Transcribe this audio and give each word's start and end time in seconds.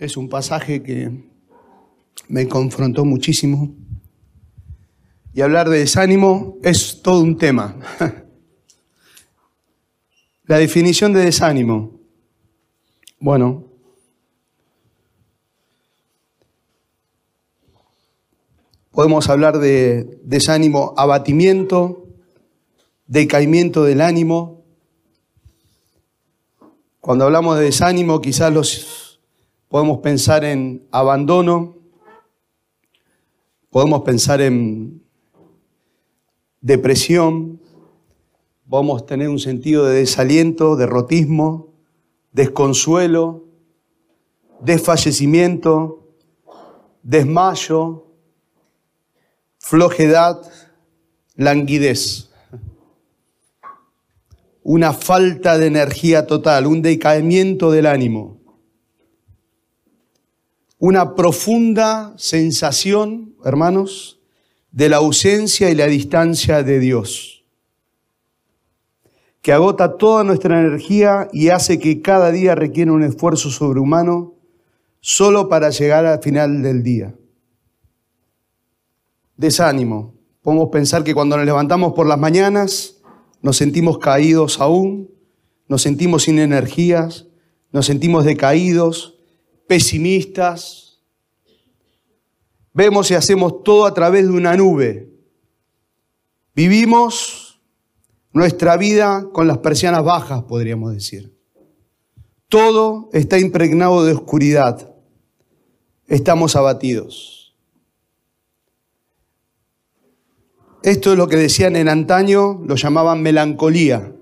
es 0.00 0.16
un 0.16 0.28
pasaje 0.28 0.82
que 0.82 1.10
me 2.28 2.48
confrontó 2.48 3.04
muchísimo. 3.04 3.74
Y 5.32 5.40
hablar 5.40 5.68
de 5.68 5.78
desánimo 5.78 6.58
es 6.62 7.02
todo 7.02 7.20
un 7.20 7.36
tema. 7.36 7.76
La 10.44 10.58
definición 10.58 11.12
de 11.12 11.24
desánimo. 11.24 12.00
Bueno, 13.20 13.64
podemos 18.92 19.28
hablar 19.28 19.58
de 19.58 20.20
desánimo, 20.22 20.94
abatimiento, 20.96 22.06
decaimiento 23.06 23.84
del 23.84 24.00
ánimo. 24.00 24.64
Cuando 27.00 27.24
hablamos 27.24 27.58
de 27.58 27.64
desánimo, 27.64 28.20
quizás 28.20 28.52
los 28.52 29.07
podemos 29.68 29.98
pensar 29.98 30.44
en 30.44 30.86
abandono, 30.90 31.76
podemos 33.70 34.02
pensar 34.02 34.40
en 34.40 35.02
depresión, 36.60 37.60
podemos 38.68 39.06
tener 39.06 39.28
un 39.28 39.38
sentido 39.38 39.86
de 39.86 40.00
desaliento, 40.00 40.76
derrotismo, 40.76 41.74
desconsuelo, 42.32 43.44
desfallecimiento, 44.60 46.06
desmayo, 47.02 48.06
flojedad, 49.58 50.42
languidez. 51.34 52.30
Una 54.62 54.92
falta 54.92 55.56
de 55.56 55.66
energía 55.66 56.26
total, 56.26 56.66
un 56.66 56.82
decaimiento 56.82 57.70
del 57.70 57.86
ánimo. 57.86 58.37
Una 60.78 61.14
profunda 61.14 62.14
sensación, 62.16 63.34
hermanos, 63.44 64.20
de 64.70 64.88
la 64.88 64.98
ausencia 64.98 65.70
y 65.70 65.74
la 65.74 65.86
distancia 65.86 66.62
de 66.62 66.78
Dios 66.78 67.38
que 69.42 69.52
agota 69.52 69.96
toda 69.96 70.24
nuestra 70.24 70.60
energía 70.60 71.28
y 71.32 71.48
hace 71.48 71.78
que 71.78 72.02
cada 72.02 72.30
día 72.30 72.54
requiera 72.54 72.92
un 72.92 73.02
esfuerzo 73.02 73.50
sobrehumano 73.50 74.34
solo 75.00 75.48
para 75.48 75.70
llegar 75.70 76.04
al 76.06 76.22
final 76.22 76.62
del 76.62 76.82
día. 76.82 77.14
Desánimo. 79.36 80.14
Podemos 80.42 80.68
pensar 80.70 81.04
que 81.04 81.14
cuando 81.14 81.36
nos 81.36 81.46
levantamos 81.46 81.92
por 81.92 82.06
las 82.06 82.18
mañanas 82.18 82.96
nos 83.40 83.56
sentimos 83.56 83.98
caídos 83.98 84.60
aún, 84.60 85.10
nos 85.68 85.82
sentimos 85.82 86.24
sin 86.24 86.38
energías, 86.38 87.26
nos 87.70 87.86
sentimos 87.86 88.24
decaídos, 88.24 89.17
pesimistas. 89.68 90.98
Vemos 92.72 93.10
y 93.10 93.14
hacemos 93.14 93.62
todo 93.62 93.86
a 93.86 93.94
través 93.94 94.24
de 94.24 94.32
una 94.32 94.56
nube. 94.56 95.08
Vivimos 96.54 97.60
nuestra 98.32 98.76
vida 98.76 99.28
con 99.32 99.46
las 99.46 99.58
persianas 99.58 100.02
bajas, 100.02 100.42
podríamos 100.42 100.92
decir. 100.92 101.32
Todo 102.48 103.10
está 103.12 103.38
impregnado 103.38 104.04
de 104.04 104.12
oscuridad. 104.12 104.94
Estamos 106.06 106.56
abatidos. 106.56 107.54
Esto 110.82 111.12
es 111.12 111.18
lo 111.18 111.28
que 111.28 111.36
decían 111.36 111.76
en 111.76 111.88
antaño, 111.88 112.62
lo 112.64 112.76
llamaban 112.76 113.22
melancolía. 113.22 114.14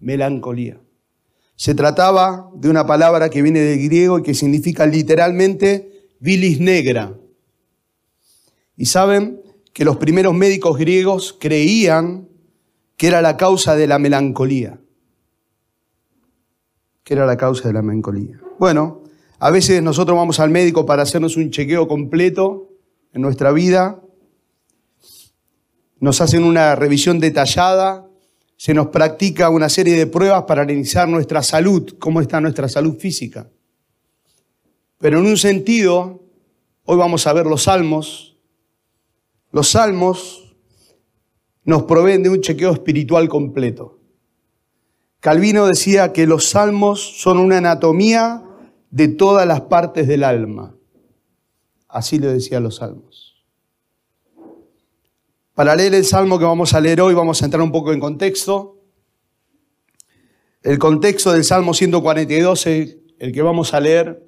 Melancolía. 0.00 0.80
Se 1.60 1.74
trataba 1.74 2.50
de 2.54 2.70
una 2.70 2.86
palabra 2.86 3.28
que 3.28 3.42
viene 3.42 3.60
del 3.60 3.84
griego 3.84 4.18
y 4.18 4.22
que 4.22 4.32
significa 4.32 4.86
literalmente 4.86 6.08
bilis 6.18 6.58
negra. 6.58 7.12
Y 8.78 8.86
saben 8.86 9.42
que 9.74 9.84
los 9.84 9.98
primeros 9.98 10.32
médicos 10.32 10.78
griegos 10.78 11.36
creían 11.38 12.26
que 12.96 13.08
era 13.08 13.20
la 13.20 13.36
causa 13.36 13.76
de 13.76 13.86
la 13.86 13.98
melancolía. 13.98 14.80
¿Qué 17.04 17.12
era 17.12 17.26
la 17.26 17.36
causa 17.36 17.68
de 17.68 17.74
la 17.74 17.82
melancolía? 17.82 18.40
Bueno, 18.58 19.02
a 19.38 19.50
veces 19.50 19.82
nosotros 19.82 20.16
vamos 20.16 20.40
al 20.40 20.48
médico 20.48 20.86
para 20.86 21.02
hacernos 21.02 21.36
un 21.36 21.50
chequeo 21.50 21.86
completo 21.86 22.70
en 23.12 23.20
nuestra 23.20 23.52
vida, 23.52 24.00
nos 25.98 26.22
hacen 26.22 26.42
una 26.42 26.74
revisión 26.74 27.20
detallada, 27.20 28.09
se 28.60 28.74
nos 28.74 28.88
practica 28.88 29.48
una 29.48 29.70
serie 29.70 29.96
de 29.96 30.06
pruebas 30.06 30.42
para 30.42 30.60
analizar 30.60 31.08
nuestra 31.08 31.42
salud, 31.42 31.96
cómo 31.98 32.20
está 32.20 32.42
nuestra 32.42 32.68
salud 32.68 32.98
física. 32.98 33.48
Pero 34.98 35.18
en 35.18 35.24
un 35.24 35.38
sentido, 35.38 36.20
hoy 36.84 36.98
vamos 36.98 37.26
a 37.26 37.32
ver 37.32 37.46
los 37.46 37.62
salmos. 37.62 38.36
Los 39.50 39.70
salmos 39.70 40.54
nos 41.64 41.84
proveen 41.84 42.22
de 42.22 42.28
un 42.28 42.42
chequeo 42.42 42.70
espiritual 42.72 43.30
completo. 43.30 43.98
Calvino 45.20 45.66
decía 45.66 46.12
que 46.12 46.26
los 46.26 46.50
salmos 46.50 47.00
son 47.18 47.38
una 47.38 47.56
anatomía 47.56 48.44
de 48.90 49.08
todas 49.08 49.46
las 49.46 49.62
partes 49.62 50.06
del 50.06 50.22
alma. 50.22 50.76
Así 51.88 52.18
le 52.18 52.26
decía 52.26 52.60
los 52.60 52.76
salmos. 52.76 53.29
Para 55.60 55.76
leer 55.76 55.92
el 55.92 56.06
salmo 56.06 56.38
que 56.38 56.46
vamos 56.46 56.72
a 56.72 56.80
leer 56.80 57.02
hoy 57.02 57.12
vamos 57.12 57.42
a 57.42 57.44
entrar 57.44 57.62
un 57.62 57.70
poco 57.70 57.92
en 57.92 58.00
contexto. 58.00 58.78
El 60.62 60.78
contexto 60.78 61.32
del 61.32 61.44
Salmo 61.44 61.74
142, 61.74 62.66
el 62.66 63.30
que 63.30 63.42
vamos 63.42 63.74
a 63.74 63.80
leer, 63.80 64.26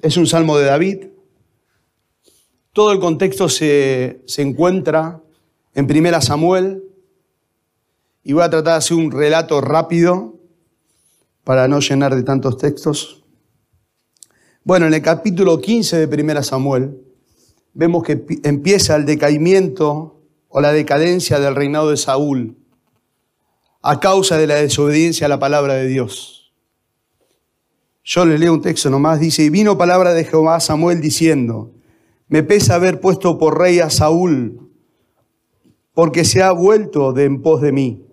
es 0.00 0.16
un 0.16 0.28
salmo 0.28 0.56
de 0.58 0.66
David. 0.66 1.06
Todo 2.72 2.92
el 2.92 3.00
contexto 3.00 3.48
se, 3.48 4.22
encuentra 4.36 5.20
en 5.74 5.88
Primera 5.88 6.20
Samuel 6.20 6.84
y 8.22 8.32
voy 8.32 8.44
a 8.44 8.50
tratar 8.50 8.74
de 8.74 8.78
hacer 8.78 8.96
un 8.96 9.10
relato 9.10 9.60
rápido 9.60 10.38
para 11.42 11.66
no 11.66 11.80
llenar 11.80 12.14
de 12.14 12.22
tantos 12.22 12.58
textos. 12.58 13.24
Bueno, 14.62 14.86
en 14.86 14.94
el 14.94 15.02
capítulo 15.02 15.60
15 15.60 15.96
de 15.96 16.06
Primera 16.06 16.44
Samuel 16.44 17.11
vemos 17.74 18.02
que 18.02 18.24
empieza 18.42 18.96
el 18.96 19.06
decaimiento 19.06 20.20
o 20.48 20.60
la 20.60 20.72
decadencia 20.72 21.40
del 21.40 21.54
reinado 21.54 21.90
de 21.90 21.96
Saúl 21.96 22.56
a 23.82 23.98
causa 23.98 24.38
de 24.38 24.46
la 24.46 24.54
desobediencia 24.56 25.26
a 25.26 25.28
la 25.28 25.38
palabra 25.38 25.74
de 25.74 25.88
Dios. 25.88 26.52
Yo 28.04 28.24
le 28.24 28.38
leo 28.38 28.52
un 28.52 28.62
texto 28.62 28.90
nomás, 28.90 29.20
dice, 29.20 29.44
y 29.44 29.50
vino 29.50 29.78
palabra 29.78 30.12
de 30.12 30.24
Jehová 30.24 30.56
a 30.56 30.60
Samuel 30.60 31.00
diciendo, 31.00 31.72
me 32.28 32.42
pesa 32.42 32.76
haber 32.76 33.00
puesto 33.00 33.38
por 33.38 33.58
rey 33.58 33.80
a 33.80 33.90
Saúl, 33.90 34.70
porque 35.94 36.24
se 36.24 36.42
ha 36.42 36.52
vuelto 36.52 37.12
de 37.12 37.24
en 37.24 37.42
pos 37.42 37.60
de 37.60 37.72
mí. 37.72 38.06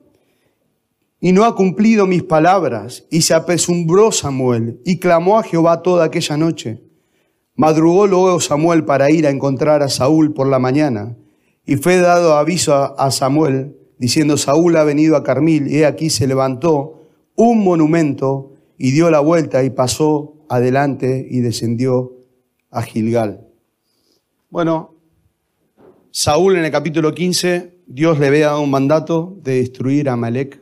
Y 1.21 1.31
no 1.31 1.45
ha 1.45 1.55
cumplido 1.55 2.05
mis 2.05 2.23
palabras, 2.23 3.05
y 3.09 3.21
se 3.21 3.33
apesumbró 3.33 4.11
Samuel, 4.11 4.79
y 4.85 4.99
clamó 4.99 5.37
a 5.37 5.43
Jehová 5.43 5.81
toda 5.81 6.05
aquella 6.05 6.37
noche. 6.37 6.81
Madrugó 7.59 8.07
luego 8.07 8.39
Samuel 8.39 8.85
para 8.85 9.11
ir 9.11 9.27
a 9.27 9.31
encontrar 9.31 9.83
a 9.83 9.89
Saúl 9.89 10.33
por 10.33 10.47
la 10.47 10.59
mañana, 10.59 11.17
y 11.65 11.75
fue 11.75 11.97
dado 11.97 12.37
aviso 12.37 12.97
a 12.97 13.11
Samuel, 13.11 13.75
diciendo, 13.97 14.37
Saúl 14.37 14.77
ha 14.77 14.85
venido 14.85 15.17
a 15.17 15.25
Carmil, 15.25 15.67
y 15.67 15.79
he 15.79 15.85
aquí 15.85 16.09
se 16.09 16.25
levantó 16.25 17.01
un 17.35 17.61
monumento, 17.61 18.53
y 18.77 18.91
dio 18.91 19.11
la 19.11 19.19
vuelta, 19.19 19.61
y 19.65 19.71
pasó 19.71 20.35
adelante, 20.47 21.27
y 21.29 21.41
descendió 21.41 22.13
a 22.71 22.81
Gilgal. 22.81 23.45
Bueno, 24.49 24.95
Saúl 26.12 26.55
en 26.55 26.63
el 26.63 26.71
capítulo 26.71 27.13
15, 27.13 27.75
Dios 27.88 28.19
le 28.19 28.27
había 28.27 28.45
dado 28.45 28.62
un 28.62 28.71
mandato 28.71 29.38
de 29.44 29.55
destruir 29.55 30.07
a 30.07 30.13
Amalek 30.13 30.62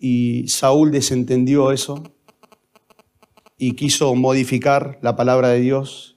y 0.00 0.48
Saúl 0.48 0.90
desentendió 0.90 1.70
eso 1.70 2.02
y 3.58 3.72
quiso 3.72 4.14
modificar 4.14 4.98
la 5.02 5.16
palabra 5.16 5.48
de 5.48 5.60
Dios 5.60 6.16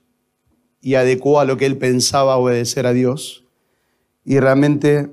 y 0.80 0.94
adecuó 0.96 1.40
a 1.40 1.46
lo 1.46 1.58
que 1.58 1.66
él 1.66 1.78
pensaba 1.78 2.38
obedecer 2.38 2.86
a 2.86 2.94
Dios 2.94 3.46
y 4.24 4.40
realmente 4.40 5.10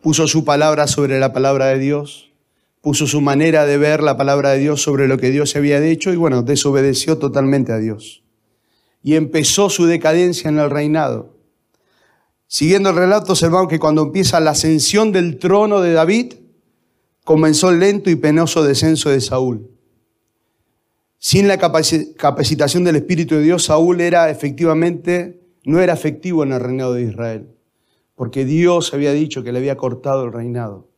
puso 0.00 0.28
su 0.28 0.44
palabra 0.44 0.86
sobre 0.86 1.18
la 1.18 1.32
palabra 1.32 1.66
de 1.66 1.78
Dios, 1.80 2.32
puso 2.80 3.06
su 3.06 3.20
manera 3.20 3.66
de 3.66 3.76
ver 3.76 4.02
la 4.02 4.16
palabra 4.16 4.50
de 4.50 4.60
Dios 4.60 4.82
sobre 4.82 5.08
lo 5.08 5.18
que 5.18 5.30
Dios 5.30 5.56
había 5.56 5.80
dicho 5.80 6.12
y 6.12 6.16
bueno, 6.16 6.42
desobedeció 6.42 7.18
totalmente 7.18 7.72
a 7.72 7.78
Dios 7.78 8.22
y 9.02 9.16
empezó 9.16 9.68
su 9.68 9.84
decadencia 9.84 10.48
en 10.48 10.58
el 10.58 10.70
reinado. 10.70 11.36
Siguiendo 12.46 12.90
el 12.90 12.96
relato, 12.96 13.32
observamos 13.32 13.68
que 13.68 13.78
cuando 13.78 14.02
empieza 14.02 14.40
la 14.40 14.52
ascensión 14.52 15.12
del 15.12 15.38
trono 15.38 15.80
de 15.80 15.92
David, 15.92 16.34
comenzó 17.24 17.70
el 17.70 17.80
lento 17.80 18.10
y 18.10 18.16
penoso 18.16 18.62
descenso 18.62 19.10
de 19.10 19.20
Saúl. 19.20 19.73
Sin 21.26 21.48
la 21.48 21.56
capacitación 21.56 22.84
del 22.84 22.96
Espíritu 22.96 23.36
de 23.36 23.40
Dios, 23.40 23.64
Saúl 23.64 24.02
era 24.02 24.28
efectivamente, 24.28 25.40
no 25.64 25.80
era 25.80 25.94
efectivo 25.94 26.42
en 26.42 26.52
el 26.52 26.60
reinado 26.60 26.92
de 26.92 27.04
Israel, 27.04 27.48
porque 28.14 28.44
Dios 28.44 28.92
había 28.92 29.10
dicho 29.12 29.42
que 29.42 29.50
le 29.50 29.58
había 29.58 29.78
cortado 29.78 30.24
el 30.24 30.34
reinado 30.34 30.90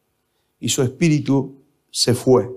y 0.58 0.70
su 0.70 0.82
espíritu 0.82 1.62
se 1.92 2.12
fue. 2.12 2.50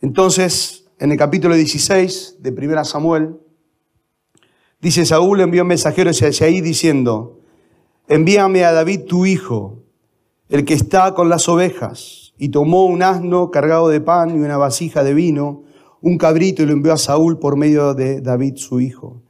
Entonces, 0.00 0.84
en 1.00 1.10
el 1.10 1.18
capítulo 1.18 1.56
16 1.56 2.36
de 2.38 2.50
1 2.50 2.84
Samuel, 2.84 3.36
dice 4.80 5.04
Saúl 5.04 5.40
envió 5.40 5.64
mensajeros 5.64 6.22
hacia 6.22 6.46
ahí 6.46 6.60
diciendo, 6.60 7.40
envíame 8.06 8.64
a 8.64 8.70
David 8.70 9.06
tu 9.06 9.26
hijo, 9.26 9.82
el 10.48 10.64
que 10.64 10.74
está 10.74 11.12
con 11.12 11.28
las 11.28 11.48
ovejas. 11.48 12.25
Y 12.38 12.50
tomó 12.50 12.86
un 12.86 13.02
asno 13.02 13.50
cargado 13.50 13.88
de 13.88 14.00
pan 14.00 14.30
y 14.30 14.40
una 14.40 14.56
vasija 14.56 15.02
de 15.02 15.14
vino, 15.14 15.64
un 16.02 16.18
cabrito 16.18 16.62
y 16.62 16.66
lo 16.66 16.72
envió 16.72 16.92
a 16.92 16.98
Saúl 16.98 17.38
por 17.38 17.56
medio 17.56 17.94
de 17.94 18.20
David 18.20 18.56
su 18.56 18.80
hijo. 18.80 19.22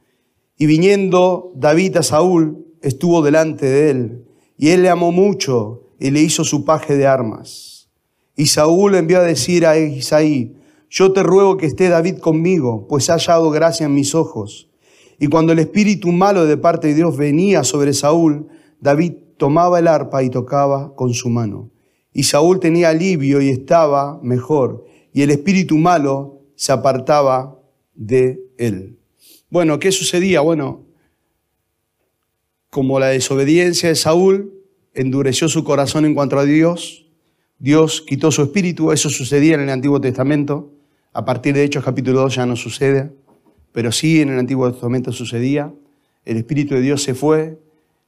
Y 0.57 0.65
viniendo 0.65 1.51
David 1.55 1.97
a 1.97 2.03
Saúl, 2.03 2.65
estuvo 2.81 3.21
delante 3.21 3.65
de 3.65 3.89
él, 3.89 4.25
y 4.57 4.69
él 4.69 4.81
le 4.83 4.89
amó 4.89 5.11
mucho 5.11 5.83
y 5.99 6.11
le 6.11 6.21
hizo 6.21 6.43
su 6.43 6.65
paje 6.65 6.97
de 6.97 7.07
armas. 7.07 7.89
Y 8.35 8.47
Saúl 8.47 8.95
envió 8.95 9.19
a 9.19 9.23
decir 9.23 9.65
a 9.65 9.77
Isaí, 9.77 10.55
yo 10.89 11.11
te 11.11 11.23
ruego 11.23 11.57
que 11.57 11.65
esté 11.65 11.89
David 11.89 12.19
conmigo, 12.19 12.87
pues 12.87 13.09
ha 13.09 13.13
hallado 13.13 13.49
gracia 13.49 13.85
en 13.85 13.93
mis 13.93 14.15
ojos. 14.15 14.69
Y 15.19 15.27
cuando 15.27 15.51
el 15.53 15.59
espíritu 15.59 16.11
malo 16.11 16.45
de 16.45 16.57
parte 16.57 16.89
de 16.89 16.93
Dios 16.93 17.17
venía 17.17 17.63
sobre 17.63 17.93
Saúl, 17.93 18.47
David 18.79 19.13
tomaba 19.37 19.79
el 19.79 19.87
arpa 19.87 20.23
y 20.23 20.29
tocaba 20.29 20.95
con 20.95 21.13
su 21.13 21.29
mano. 21.29 21.71
Y 22.17 22.23
Saúl 22.23 22.59
tenía 22.59 22.89
alivio 22.89 23.41
y 23.41 23.49
estaba 23.49 24.19
mejor, 24.23 24.87
y 25.13 25.21
el 25.21 25.29
espíritu 25.29 25.77
malo 25.77 26.41
se 26.55 26.71
apartaba 26.71 27.61
de 27.93 28.39
él. 28.57 28.97
Bueno, 29.51 29.77
¿qué 29.77 29.91
sucedía? 29.91 30.41
Bueno, 30.41 30.83
como 32.71 32.99
la 32.99 33.09
desobediencia 33.09 33.89
de 33.89 33.95
Saúl 33.95 34.51
endureció 34.95 35.47
su 35.47 35.63
corazón 35.63 36.05
en 36.05 36.15
cuanto 36.15 36.39
a 36.39 36.45
Dios, 36.45 37.05
Dios 37.59 38.01
quitó 38.01 38.31
su 38.31 38.41
espíritu, 38.41 38.91
eso 38.91 39.11
sucedía 39.11 39.53
en 39.53 39.61
el 39.61 39.69
Antiguo 39.69 40.01
Testamento, 40.01 40.73
a 41.13 41.23
partir 41.23 41.53
de 41.53 41.65
Hechos 41.65 41.83
capítulo 41.83 42.21
2 42.21 42.33
ya 42.33 42.47
no 42.47 42.55
sucede, 42.55 43.11
pero 43.73 43.91
sí 43.91 44.21
en 44.21 44.29
el 44.29 44.39
Antiguo 44.39 44.71
Testamento 44.71 45.11
sucedía, 45.11 45.71
el 46.25 46.37
espíritu 46.37 46.73
de 46.73 46.81
Dios 46.81 47.03
se 47.03 47.13
fue, 47.13 47.59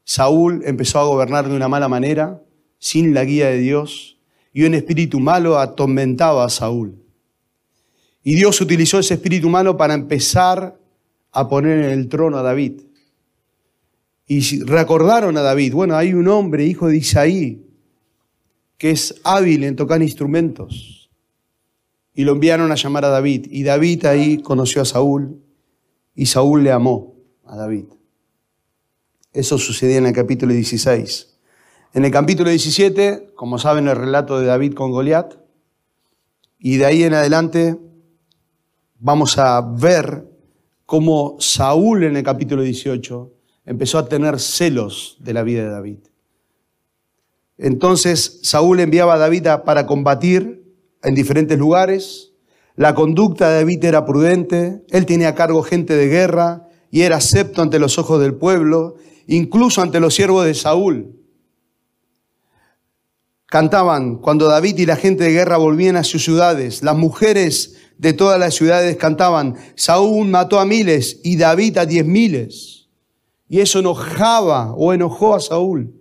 Saúl 0.03 0.63
empezó 0.65 0.97
a 0.97 1.03
gobernar 1.03 1.47
de 1.47 1.55
una 1.55 1.67
mala 1.67 1.88
manera, 1.88 2.41
sin 2.79 3.13
la 3.13 3.25
guía 3.25 3.49
de 3.49 3.59
Dios, 3.59 4.17
y 4.51 4.63
un 4.63 4.73
espíritu 4.73 5.19
malo 5.19 5.59
atormentaba 5.59 6.45
a 6.45 6.49
Saúl. 6.49 6.95
Y 8.23 8.35
Dios 8.35 8.59
utilizó 8.61 8.99
ese 8.99 9.13
espíritu 9.13 9.49
malo 9.49 9.77
para 9.77 9.93
empezar 9.93 10.77
a 11.31 11.47
poner 11.47 11.85
en 11.85 11.91
el 11.91 12.09
trono 12.09 12.37
a 12.37 12.41
David. 12.41 12.81
Y 14.27 14.63
recordaron 14.63 15.37
a 15.37 15.41
David, 15.41 15.73
bueno, 15.73 15.95
hay 15.95 16.13
un 16.13 16.27
hombre, 16.27 16.65
hijo 16.65 16.87
de 16.87 16.97
Isaí, 16.97 17.65
que 18.77 18.91
es 18.91 19.15
hábil 19.23 19.63
en 19.63 19.75
tocar 19.75 20.01
instrumentos. 20.01 21.09
Y 22.13 22.23
lo 22.23 22.33
enviaron 22.33 22.71
a 22.71 22.75
llamar 22.75 23.05
a 23.05 23.09
David. 23.09 23.47
Y 23.49 23.63
David 23.63 24.05
ahí 24.05 24.37
conoció 24.39 24.81
a 24.81 24.85
Saúl 24.85 25.41
y 26.15 26.25
Saúl 26.25 26.63
le 26.63 26.71
amó 26.71 27.15
a 27.45 27.55
David. 27.55 27.85
Eso 29.31 29.57
sucedía 29.57 29.97
en 29.97 30.07
el 30.07 30.13
capítulo 30.13 30.53
16. 30.53 31.28
En 31.91 32.06
el 32.06 32.12
capítulo 32.12 32.51
17, 32.51 33.31
como 33.36 33.57
saben, 33.57 33.88
el 33.88 33.95
relato 33.95 34.39
de 34.39 34.45
David 34.45 34.75
con 34.75 34.91
Goliat. 34.91 35.38
Y 36.59 36.77
de 36.77 36.86
ahí 36.86 37.01
en 37.01 37.15
adelante 37.15 37.80
vamos 39.00 39.39
a 39.39 39.59
ver 39.62 40.27
cómo 40.86 41.38
Saúl 41.39 42.03
en 42.03 42.15
el 42.15 42.21
capítulo 42.21 42.62
18 42.62 43.33
empezó 43.65 43.97
a 43.97 44.07
tener 44.07 44.39
celos 44.39 45.18
de 45.19 45.33
la 45.33 45.41
vida 45.41 45.63
de 45.63 45.69
David. 45.69 45.97
Entonces 47.57 48.39
Saúl 48.44 48.81
enviaba 48.81 49.15
a 49.15 49.18
David 49.18 49.47
para 49.65 49.88
combatir 49.88 50.63
en 51.01 51.15
diferentes 51.15 51.57
lugares. 51.57 52.33
La 52.75 52.94
conducta 52.94 53.50
de 53.50 53.56
David 53.56 53.83
era 53.83 54.06
prudente, 54.06 54.83
él 54.91 55.07
tenía 55.07 55.30
a 55.30 55.36
cargo 55.36 55.63
gente 55.63 55.95
de 55.95 56.07
guerra 56.07 56.68
y 56.91 57.01
era 57.01 57.18
acepto 57.18 57.63
ante 57.63 57.80
los 57.80 57.97
ojos 57.97 58.21
del 58.21 58.36
pueblo, 58.36 58.97
incluso 59.25 59.81
ante 59.81 60.00
los 60.00 60.13
siervos 60.13 60.45
de 60.45 60.53
Saúl. 60.53 61.19
Cantaban 63.50 64.18
cuando 64.18 64.48
David 64.48 64.78
y 64.78 64.86
la 64.86 64.96
gente 64.96 65.24
de 65.24 65.31
guerra 65.31 65.57
volvían 65.57 65.96
a 65.96 66.04
sus 66.04 66.24
ciudades. 66.24 66.84
Las 66.84 66.96
mujeres 66.96 67.78
de 67.98 68.13
todas 68.13 68.40
las 68.40 68.54
ciudades 68.54 68.96
cantaban, 68.96 69.56
Saúl 69.75 70.28
mató 70.28 70.60
a 70.60 70.66
miles 70.66 71.19
y 71.24 71.36
David 71.36 71.78
a 71.80 71.88
diez 71.88 72.06
miles. 72.06 72.90
Y 73.48 73.62
eso 73.62 73.80
enojaba 73.80 74.74
o 74.75 74.94
enojó 74.94 75.34
a 75.34 75.40
Saúl. 75.40 76.00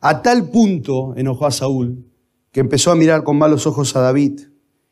A 0.00 0.20
tal 0.20 0.50
punto 0.50 1.14
enojó 1.16 1.46
a 1.46 1.50
Saúl 1.50 2.04
que 2.52 2.60
empezó 2.60 2.90
a 2.90 2.96
mirar 2.96 3.24
con 3.24 3.38
malos 3.38 3.66
ojos 3.66 3.96
a 3.96 4.00
David 4.00 4.40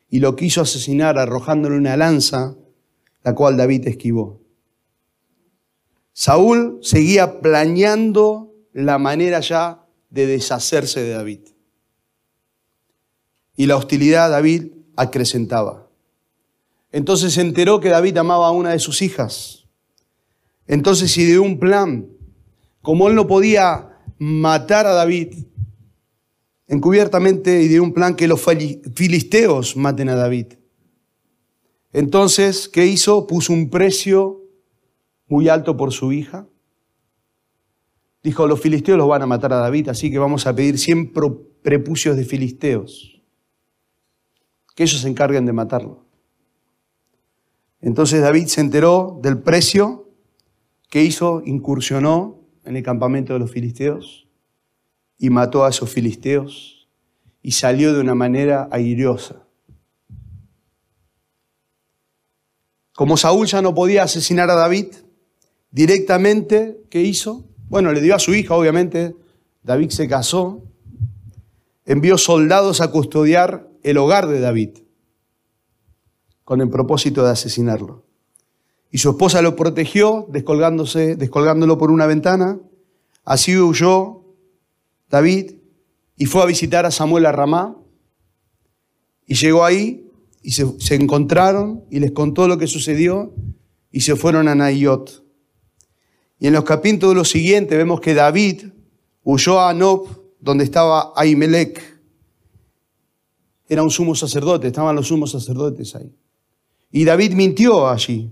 y 0.09 0.19
lo 0.19 0.35
quiso 0.35 0.61
asesinar 0.61 1.19
arrojándole 1.19 1.77
una 1.77 1.95
lanza, 1.95 2.55
la 3.23 3.35
cual 3.35 3.55
David 3.55 3.87
esquivó. 3.87 4.41
Saúl 6.13 6.79
seguía 6.81 7.39
planeando 7.39 8.55
la 8.73 8.97
manera 8.97 9.41
ya 9.41 9.78
de 10.09 10.25
deshacerse 10.27 11.01
de 11.01 11.11
David. 11.11 11.39
Y 13.55 13.65
la 13.65 13.77
hostilidad 13.77 14.25
a 14.25 14.29
David 14.29 14.71
acrecentaba. 14.95 15.89
Entonces 16.91 17.33
se 17.33 17.41
enteró 17.41 17.79
que 17.79 17.89
David 17.89 18.17
amaba 18.17 18.47
a 18.47 18.51
una 18.51 18.71
de 18.71 18.79
sus 18.79 19.01
hijas 19.01 19.59
entonces 20.69 21.17
ideó 21.17 21.41
un 21.41 21.57
plan. 21.57 22.07
Como 22.83 23.09
él 23.09 23.15
no 23.15 23.25
podía 23.25 23.89
matar 24.19 24.85
a 24.85 24.93
David, 24.93 25.33
encubiertamente 26.67 27.63
ideó 27.63 27.81
un 27.81 27.91
plan 27.91 28.15
que 28.15 28.27
los 28.27 28.39
filisteos 28.95 29.75
maten 29.75 30.09
a 30.09 30.15
David. 30.15 30.53
Entonces, 31.91 32.69
¿qué 32.69 32.85
hizo? 32.85 33.25
Puso 33.25 33.51
un 33.51 33.71
precio 33.71 34.43
muy 35.27 35.49
alto 35.49 35.75
por 35.75 35.91
su 35.91 36.13
hija. 36.13 36.47
Dijo, 38.21 38.47
los 38.47 38.59
filisteos 38.59 38.97
los 38.97 39.07
van 39.07 39.21
a 39.21 39.25
matar 39.25 39.53
a 39.53 39.57
David, 39.57 39.89
así 39.89 40.11
que 40.11 40.19
vamos 40.19 40.45
a 40.45 40.55
pedir 40.55 40.77
100 40.77 41.13
prepucios 41.61 42.17
de 42.17 42.25
filisteos, 42.25 43.21
que 44.75 44.83
ellos 44.83 45.01
se 45.01 45.07
encarguen 45.07 45.45
de 45.45 45.53
matarlo. 45.53 46.05
Entonces 47.81 48.21
David 48.21 48.47
se 48.47 48.61
enteró 48.61 49.19
del 49.21 49.41
precio 49.41 50.09
¿Qué 50.89 51.03
hizo? 51.03 51.43
Incursionó 51.45 52.39
en 52.65 52.75
el 52.75 52.83
campamento 52.83 53.33
de 53.33 53.39
los 53.39 53.51
filisteos 53.51 54.27
y 55.19 55.29
mató 55.29 55.63
a 55.63 55.69
esos 55.69 55.89
filisteos 55.89 56.89
y 57.43 57.51
salió 57.51 57.93
de 57.93 58.01
una 58.01 58.15
manera 58.15 58.67
airiosa. 58.71 59.45
Como 62.93 63.17
Saúl 63.17 63.45
ya 63.47 63.61
no 63.61 63.73
podía 63.75 64.03
asesinar 64.03 64.49
a 64.49 64.55
David 64.55 64.87
directamente, 65.71 66.81
¿qué 66.89 67.01
hizo? 67.01 67.47
Bueno, 67.69 67.93
le 67.93 68.01
dio 68.01 68.15
a 68.15 68.19
su 68.19 68.33
hija, 68.33 68.55
obviamente. 68.55 69.15
David 69.63 69.89
se 69.91 70.07
casó, 70.07 70.63
envió 71.85 72.17
soldados 72.17 72.81
a 72.81 72.91
custodiar 72.91 73.69
el 73.83 73.97
hogar 73.97 74.27
de 74.27 74.39
David 74.39 74.79
con 76.43 76.61
el 76.61 76.69
propósito 76.69 77.23
de 77.23 77.29
asesinarlo. 77.29 78.03
Y 78.91 78.97
su 78.97 79.11
esposa 79.11 79.43
lo 79.43 79.55
protegió, 79.55 80.25
descolgándose, 80.29 81.15
descolgándolo 81.15 81.77
por 81.77 81.91
una 81.91 82.07
ventana. 82.07 82.59
Así 83.23 83.55
huyó 83.55 84.23
David 85.09 85.53
y 86.17 86.25
fue 86.25 86.41
a 86.41 86.45
visitar 86.45 86.87
a 86.87 86.91
Samuel 86.91 87.27
a 87.27 87.31
Ramá. 87.31 87.77
Y 89.27 89.35
llegó 89.35 89.63
ahí 89.63 90.09
y 90.41 90.51
se, 90.51 90.95
encontraron 90.95 91.83
y 91.91 91.99
les 91.99 92.11
contó 92.11 92.47
lo 92.47 92.57
que 92.57 92.65
sucedió 92.65 93.31
y 93.91 94.01
se 94.01 94.15
fueron 94.15 94.47
a 94.47 94.55
Nayot. 94.55 95.23
Y 96.39 96.47
en 96.47 96.53
los 96.53 96.63
capítulos 96.63 97.29
siguientes 97.29 97.77
vemos 97.77 97.99
que 97.99 98.13
David 98.13 98.65
huyó 99.23 99.59
a 99.59 99.73
Nob, 99.73 100.07
donde 100.39 100.63
estaba 100.63 101.13
Ahimelech. 101.15 101.99
Era 103.67 103.83
un 103.83 103.91
sumo 103.91 104.15
sacerdote, 104.15 104.67
estaban 104.67 104.95
los 104.95 105.07
sumos 105.07 105.31
sacerdotes 105.31 105.95
ahí. 105.95 106.11
Y 106.91 107.03
David 107.03 107.33
mintió 107.33 107.87
allí 107.87 108.31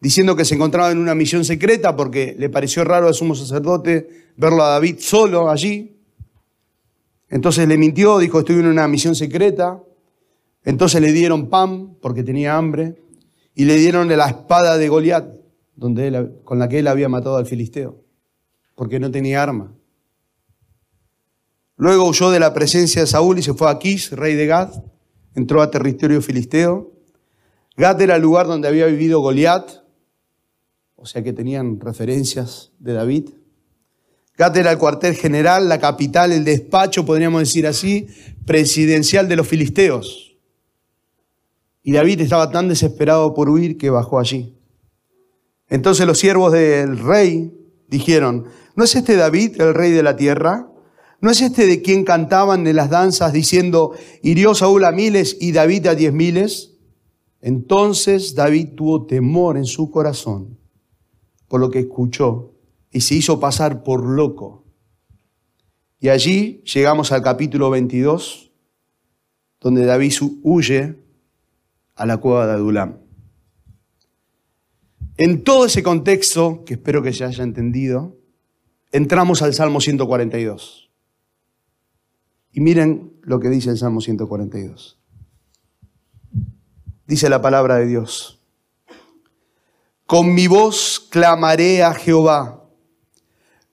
diciendo 0.00 0.36
que 0.36 0.44
se 0.44 0.54
encontraba 0.54 0.90
en 0.90 0.98
una 0.98 1.14
misión 1.14 1.44
secreta 1.44 1.96
porque 1.96 2.34
le 2.38 2.48
pareció 2.48 2.84
raro 2.84 3.08
al 3.08 3.14
sumo 3.14 3.34
sacerdote 3.34 4.08
verlo 4.36 4.62
a 4.62 4.68
David 4.68 4.96
solo 5.00 5.50
allí. 5.50 5.96
Entonces 7.28 7.68
le 7.68 7.76
mintió, 7.76 8.18
dijo, 8.18 8.38
estoy 8.38 8.56
en 8.56 8.66
una 8.66 8.88
misión 8.88 9.14
secreta. 9.14 9.82
Entonces 10.64 11.00
le 11.00 11.12
dieron 11.12 11.48
pan 11.48 11.96
porque 12.00 12.22
tenía 12.22 12.56
hambre 12.56 13.02
y 13.54 13.64
le 13.64 13.76
dieron 13.76 14.08
la 14.08 14.28
espada 14.28 14.78
de 14.78 14.88
Goliat, 14.88 15.26
donde 15.78 16.32
con 16.42 16.58
la 16.58 16.68
que 16.68 16.80
él 16.80 16.88
había 16.88 17.08
matado 17.08 17.36
al 17.36 17.46
filisteo, 17.46 18.04
porque 18.74 18.98
no 18.98 19.12
tenía 19.12 19.42
arma. 19.42 19.72
Luego 21.76 22.08
huyó 22.08 22.30
de 22.30 22.40
la 22.40 22.52
presencia 22.52 23.02
de 23.02 23.06
Saúl 23.06 23.38
y 23.38 23.42
se 23.42 23.54
fue 23.54 23.68
a 23.68 23.70
Aquís, 23.70 24.10
rey 24.10 24.34
de 24.34 24.46
Gad, 24.46 24.82
entró 25.36 25.62
a 25.62 25.70
territorio 25.70 26.20
filisteo. 26.20 26.92
Gad 27.76 28.02
era 28.02 28.16
el 28.16 28.22
lugar 28.22 28.48
donde 28.48 28.66
había 28.66 28.86
vivido 28.86 29.20
Goliat, 29.20 29.70
o 30.96 31.06
sea 31.06 31.22
que 31.22 31.32
tenían 31.32 31.78
referencias 31.78 32.72
de 32.80 32.94
David. 32.94 33.28
Gat 34.36 34.56
era 34.56 34.72
el 34.72 34.78
cuartel 34.78 35.14
general, 35.14 35.68
la 35.68 35.78
capital, 35.78 36.32
el 36.32 36.44
despacho, 36.44 37.06
podríamos 37.06 37.40
decir 37.40 37.68
así, 37.68 38.08
presidencial 38.44 39.28
de 39.28 39.36
los 39.36 39.46
filisteos. 39.46 40.36
Y 41.84 41.92
David 41.92 42.20
estaba 42.22 42.50
tan 42.50 42.68
desesperado 42.68 43.32
por 43.32 43.48
huir 43.48 43.78
que 43.78 43.90
bajó 43.90 44.18
allí. 44.18 44.57
Entonces 45.68 46.06
los 46.06 46.18
siervos 46.18 46.52
del 46.52 46.98
rey 46.98 47.52
dijeron, 47.88 48.46
¿no 48.74 48.84
es 48.84 48.94
este 48.94 49.16
David 49.16 49.60
el 49.60 49.74
rey 49.74 49.90
de 49.90 50.02
la 50.02 50.16
tierra? 50.16 50.70
¿No 51.20 51.30
es 51.30 51.40
este 51.40 51.66
de 51.66 51.82
quien 51.82 52.04
cantaban 52.04 52.66
en 52.66 52.76
las 52.76 52.90
danzas 52.90 53.32
diciendo, 53.32 53.92
hirió 54.22 54.54
Saúl 54.54 54.84
a 54.84 54.92
miles 54.92 55.36
y 55.40 55.52
David 55.52 55.86
a 55.88 55.94
diez 55.94 56.12
miles? 56.12 56.74
Entonces 57.40 58.34
David 58.34 58.70
tuvo 58.76 59.06
temor 59.06 59.56
en 59.56 59.64
su 59.64 59.90
corazón 59.90 60.58
por 61.48 61.60
lo 61.60 61.70
que 61.70 61.80
escuchó 61.80 62.54
y 62.92 63.00
se 63.00 63.16
hizo 63.16 63.40
pasar 63.40 63.82
por 63.82 64.04
loco. 64.04 64.64
Y 66.00 66.10
allí 66.10 66.62
llegamos 66.64 67.10
al 67.10 67.22
capítulo 67.22 67.70
22, 67.70 68.52
donde 69.60 69.84
David 69.84 70.12
huye 70.42 70.96
a 71.96 72.06
la 72.06 72.18
cueva 72.18 72.46
de 72.46 72.52
Adulam. 72.52 72.98
En 75.18 75.42
todo 75.42 75.66
ese 75.66 75.82
contexto, 75.82 76.62
que 76.64 76.74
espero 76.74 77.02
que 77.02 77.12
se 77.12 77.24
haya 77.24 77.42
entendido, 77.42 78.16
entramos 78.92 79.42
al 79.42 79.52
Salmo 79.52 79.80
142. 79.80 80.90
Y 82.52 82.60
miren 82.60 83.12
lo 83.22 83.40
que 83.40 83.48
dice 83.48 83.70
el 83.70 83.78
Salmo 83.78 84.00
142. 84.00 84.96
Dice 87.04 87.28
la 87.28 87.42
palabra 87.42 87.78
de 87.78 87.86
Dios. 87.86 88.40
Con 90.06 90.34
mi 90.34 90.46
voz 90.46 91.08
clamaré 91.10 91.82
a 91.82 91.94
Jehová. 91.94 92.64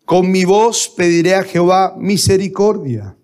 Con 0.04 0.32
mi 0.32 0.46
voz 0.46 0.90
pediré 0.90 1.36
a 1.36 1.44
Jehová 1.44 1.96
misericordia. 1.96 3.18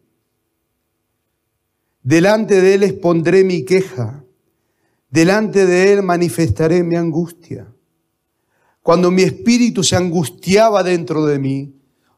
Delante 2.03 2.61
de 2.61 2.75
él 2.75 2.83
expondré 2.83 3.43
mi 3.43 3.65
queja. 3.65 4.23
Delante 5.09 5.65
de 5.65 5.93
él 5.93 6.03
manifestaré 6.03 6.83
mi 6.83 6.95
angustia. 6.95 7.67
Cuando 8.81 9.11
mi 9.11 9.21
espíritu 9.21 9.83
se 9.83 9.95
angustiaba 9.95 10.81
dentro 10.83 11.25
de 11.25 11.37
mí, 11.37 11.75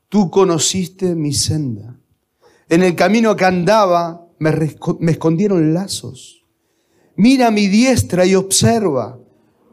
tú 0.08 0.29
conociste 0.29 1.13
mi 1.13 1.34
senda. 1.34 2.00
En 2.70 2.84
el 2.84 2.96
camino 2.96 3.36
que 3.36 3.46
andaba 3.46 4.27
me, 4.39 5.12
escondieron 5.12 5.74
lazos. 5.74 6.46
Mira 7.15 7.51
mi 7.51 7.67
diestra 7.67 8.25
y 8.25 8.36
observa, 8.36 9.20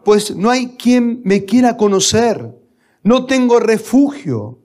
pues 0.04 0.34
no 0.34 0.50
hay 0.50 0.76
quien 0.76 1.22
me 1.24 1.44
quiera 1.44 1.76
conocer. 1.76 2.56
No 3.04 3.24
tengo 3.24 3.60
refugio. 3.60 4.58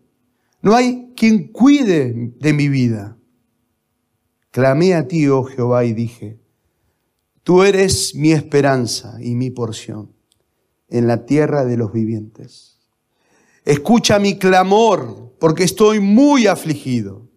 No 0.62 0.75
hay 0.75 1.13
quien 1.15 1.50
cuide 1.50 2.34
de 2.39 2.53
mi 2.53 2.70
vida. 2.70 3.17
Clamé 4.50 4.96
a 4.96 5.08
ti, 5.08 5.27
oh 5.27 5.44
Jehová, 5.44 5.86
y 5.86 5.94
dije, 5.94 6.39
tú 7.44 7.62
eres 7.62 8.15
mi 8.15 8.32
esperanza 8.32 9.17
y 9.22 9.36
mi 9.36 9.51
porción 9.51 10.14
en 10.89 11.08
la 11.08 11.25
tierra 11.25 11.65
de 11.65 11.77
los 11.77 11.92
vivientes. 11.92 12.80
Escucha 13.63 14.20
mi 14.20 14.38
clamor, 14.38 15.36
porque 15.39 15.63
estoy 15.63 16.00
muy 16.00 16.48
afligido. 16.48 17.27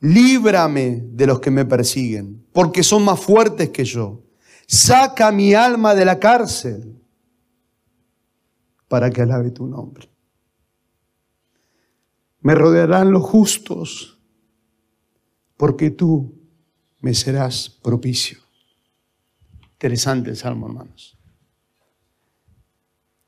Líbrame 0.00 1.02
de 1.12 1.26
los 1.26 1.40
que 1.40 1.50
me 1.50 1.64
persiguen, 1.64 2.46
porque 2.52 2.82
son 2.82 3.04
más 3.04 3.20
fuertes 3.20 3.70
que 3.70 3.84
yo. 3.84 4.22
Saca 4.66 5.30
mi 5.30 5.54
alma 5.54 5.94
de 5.94 6.04
la 6.04 6.18
cárcel 6.18 7.00
para 8.88 9.10
que 9.10 9.22
alabe 9.22 9.50
tu 9.50 9.66
nombre. 9.66 10.08
Me 12.40 12.54
rodearán 12.54 13.10
los 13.10 13.22
justos, 13.22 14.20
porque 15.56 15.90
tú 15.90 16.34
me 17.00 17.14
serás 17.14 17.68
propicio. 17.68 18.38
Interesante 19.72 20.30
el 20.30 20.36
salmo, 20.36 20.66
hermanos. 20.66 21.13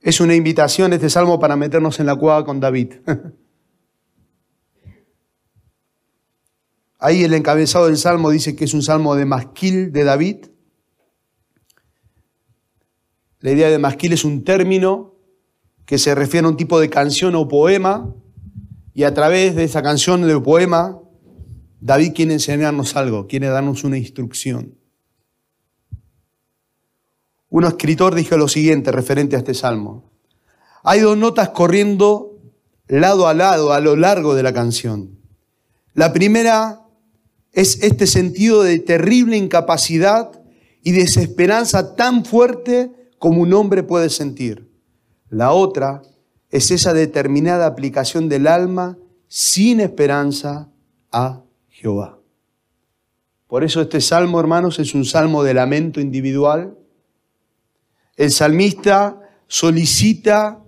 Es 0.07 0.21
una 0.21 0.37
invitación 0.37 0.93
este 0.93 1.11
salmo 1.11 1.41
para 1.41 1.57
meternos 1.57 1.99
en 1.99 2.07
la 2.07 2.15
cueva 2.15 2.45
con 2.45 2.61
David. 2.61 2.93
Ahí 7.01 7.25
el 7.25 7.35
encabezado 7.35 7.87
del 7.87 7.97
salmo 7.97 8.31
dice 8.31 8.55
que 8.55 8.67
es 8.67 8.75
un 8.75 8.85
salmo 8.85 9.17
de 9.17 9.25
masquil 9.25 9.91
de 9.91 10.05
David. 10.05 10.47
La 13.41 13.51
idea 13.51 13.69
de 13.69 13.79
masquil 13.79 14.13
es 14.13 14.25
un 14.25 14.45
término 14.45 15.17
que 15.87 15.99
se 15.99 16.15
refiere 16.15 16.47
a 16.47 16.51
un 16.51 16.57
tipo 16.57 16.79
de 16.79 16.89
canción 16.89 17.35
o 17.35 17.49
poema 17.49 18.15
y 18.95 19.03
a 19.03 19.13
través 19.13 19.57
de 19.57 19.65
esa 19.65 19.83
canción 19.83 20.23
o 20.31 20.43
poema 20.45 21.01
David 21.81 22.13
quiere 22.15 22.33
enseñarnos 22.33 22.95
algo, 22.95 23.27
quiere 23.27 23.49
darnos 23.49 23.83
una 23.83 23.99
instrucción. 23.99 24.76
Un 27.49 27.65
escritor 27.65 28.15
dijo 28.15 28.37
lo 28.37 28.49
siguiente 28.49 28.93
referente 28.93 29.37
a 29.37 29.41
este 29.41 29.55
salmo. 29.55 30.11
Hay 30.83 31.01
dos 31.01 31.17
notas 31.17 31.51
corriendo 31.51 32.39
lado 32.89 33.29
a 33.29 33.35
lado 33.35 33.73
a 33.73 33.81
lo 33.81 33.97
largo 33.97 34.35
de 34.35 34.43
la 34.43 34.53
canción. 34.53 35.19
La 35.95 36.13
primera 36.13 36.83
es 37.53 37.83
este 37.83 38.07
sentido 38.07 38.63
de 38.63 38.79
terrible 38.79 39.37
incapacidad 39.37 40.31
y 40.83 40.93
desesperanza 40.93 41.97
tan 41.97 42.25
fuerte 42.25 42.93
como 43.19 43.43
un 43.43 43.53
hombre 43.55 43.83
puede 43.83 44.11
sentir. 44.11 44.71
La 45.31 45.53
otra 45.53 46.03
es 46.51 46.71
esa 46.71 46.93
determinada 46.93 47.67
aplicación 47.67 48.29
del 48.29 48.47
alma 48.47 48.99
sin 49.27 49.81
esperanza 49.81 50.71
a 51.11 51.43
Jehová. 51.69 52.21
Por 53.47 53.65
eso 53.65 53.81
este 53.81 54.01
salmo, 54.01 54.39
hermanos, 54.39 54.79
es 54.79 54.95
un 54.95 55.05
salmo 55.05 55.43
de 55.43 55.55
lamento 55.55 56.01
individual, 56.01 56.77
el 58.17 58.31
salmista 58.31 59.21
solicita 59.47 60.63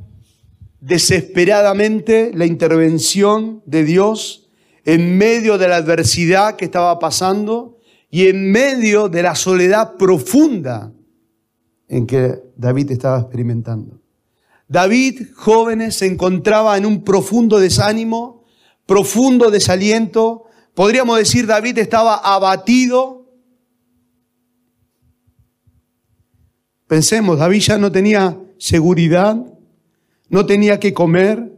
desesperadamente 0.81 2.31
la 2.35 2.47
intervención 2.47 3.62
de 3.67 3.85
Dios 3.85 4.49
en 4.85 5.19
medio 5.19 5.59
de 5.59 5.69
la 5.69 5.76
adversidad 5.76 6.57
que 6.57 6.67
estaba 6.67 6.99
pasando 6.99 7.78
y 8.11 8.28
en 8.28 8.50
medio 8.50 9.09
de 9.09 9.23
la 9.23 9.35
soledad 9.35 9.97
profunda 9.97 10.93
en 11.88 12.07
que 12.07 12.43
David 12.57 12.93
estaba 12.93 13.19
experimentando. 13.19 14.00
David, 14.69 15.28
jóvenes, 15.35 15.97
se 15.97 16.07
encontraba 16.07 16.76
en 16.76 16.85
un 16.85 17.02
profundo 17.02 17.59
desánimo, 17.59 18.45
profundo 18.87 19.50
desaliento. 19.50 20.45
Podríamos 20.75 21.19
decir, 21.19 21.47
David 21.47 21.78
estaba 21.78 22.17
abatido, 22.17 23.18
Pensemos, 26.88 27.38
David 27.38 27.61
ya 27.61 27.78
no 27.78 27.92
tenía 27.92 28.40
seguridad, 28.57 29.37
no 30.30 30.47
tenía 30.47 30.80
que 30.80 30.95
comer, 30.95 31.52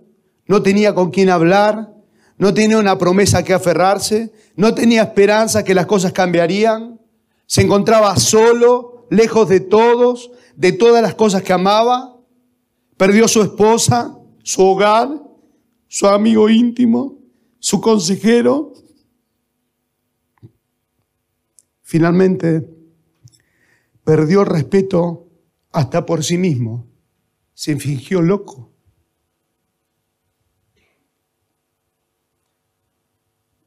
no 0.46 0.60
tenía 0.60 0.92
con 0.92 1.10
quién 1.10 1.30
hablar, 1.30 1.94
no 2.37 2.52
tenía 2.52 2.78
una 2.78 2.99
promesa 2.99 3.44
que 3.44 3.54
aferrarse, 3.54 4.32
no 4.56 4.75
tenía 4.75 5.02
esperanza 5.02 5.62
que 5.62 5.75
las 5.75 5.87
cosas 5.87 6.12
cambiarían, 6.12 7.00
se 7.46 7.62
encontraba 7.62 8.16
solo, 8.16 9.06
lejos 9.08 9.49
de 9.49 9.60
todos, 9.60 10.32
de 10.56 10.72
todas 10.72 11.00
las 11.00 11.14
cosas 11.14 11.42
que 11.42 11.52
amaba, 11.52 12.16
perdió 12.96 13.28
su 13.28 13.40
esposa, 13.40 14.18
su 14.42 14.62
hogar, 14.62 15.08
su 15.87 16.08
amigo 16.08 16.49
íntimo, 16.49 17.18
su 17.60 17.80
consejero. 17.80 18.72
Finalmente, 21.82 22.79
perdió 24.11 24.45
respeto 24.45 25.29
hasta 25.71 26.05
por 26.05 26.25
sí 26.25 26.37
mismo, 26.37 26.85
se 27.55 27.76
fingió 27.76 28.21
loco. 28.21 28.73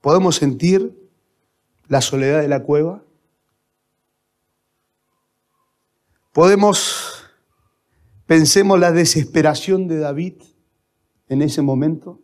¿Podemos 0.02 0.36
sentir 0.36 0.94
la 1.88 2.02
soledad 2.02 2.42
de 2.42 2.50
la 2.50 2.62
cueva? 2.62 3.06
¿Podemos, 6.34 7.24
pensemos 8.26 8.78
la 8.78 8.92
desesperación 8.92 9.88
de 9.88 10.00
David 10.00 10.44
en 11.30 11.42
ese 11.42 11.62
momento? 11.62 12.20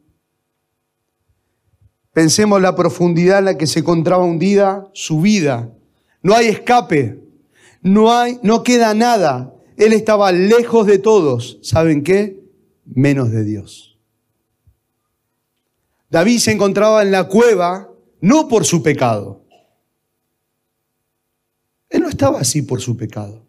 Pensemos 2.12 2.62
la 2.62 2.76
profundidad 2.76 3.40
en 3.40 3.46
la 3.46 3.58
que 3.58 3.66
se 3.66 3.80
encontraba 3.80 4.26
hundida 4.26 4.90
su 4.92 5.22
vida. 5.22 5.74
No 6.22 6.34
hay 6.36 6.48
escape. 6.48 7.29
No 7.82 8.12
hay, 8.12 8.40
no 8.44 8.64
queda 8.64 8.94
nada. 8.94 9.54
Él 9.78 9.94
estaba 9.94 10.32
lejos 10.32 10.86
de 10.86 11.00
todos. 11.00 11.60
¿Saben 11.62 12.04
qué? 12.04 12.44
Menos 12.86 13.32
de 13.32 13.44
Dios. 13.44 13.98
David 16.10 16.40
se 16.40 16.52
encontraba 16.52 17.02
en 17.02 17.12
la 17.12 17.28
cueva 17.28 17.90
no 18.22 18.48
por 18.48 18.66
su 18.66 18.84
pecado. 18.84 19.46
Él 21.90 22.02
no 22.02 22.10
estaba 22.10 22.40
así 22.40 22.62
por 22.62 22.82
su 22.82 22.98
pecado. 22.98 23.48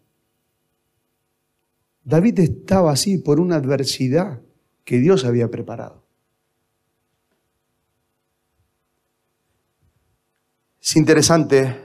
David 2.03 2.39
estaba 2.39 2.91
así 2.91 3.17
por 3.17 3.39
una 3.39 3.57
adversidad 3.57 4.41
que 4.83 4.97
Dios 4.97 5.25
había 5.25 5.49
preparado. 5.49 6.03
Es 10.81 10.95
interesante 10.95 11.79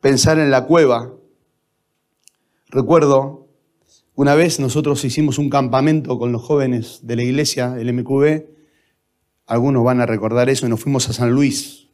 pensar 0.00 0.38
en 0.38 0.50
la 0.50 0.64
cueva 0.66 1.14
Recuerdo, 2.70 3.48
una 4.14 4.36
vez 4.36 4.60
nosotros 4.60 5.04
hicimos 5.04 5.38
un 5.38 5.50
campamento 5.50 6.18
con 6.20 6.30
los 6.30 6.42
jóvenes 6.42 7.00
de 7.02 7.16
la 7.16 7.24
iglesia, 7.24 7.74
el 7.76 7.92
MQB, 7.92 8.44
algunos 9.46 9.82
van 9.82 10.00
a 10.00 10.06
recordar 10.06 10.48
eso, 10.48 10.66
y 10.66 10.68
nos 10.68 10.80
fuimos 10.80 11.08
a 11.08 11.12
San 11.12 11.32
Luis. 11.32 11.88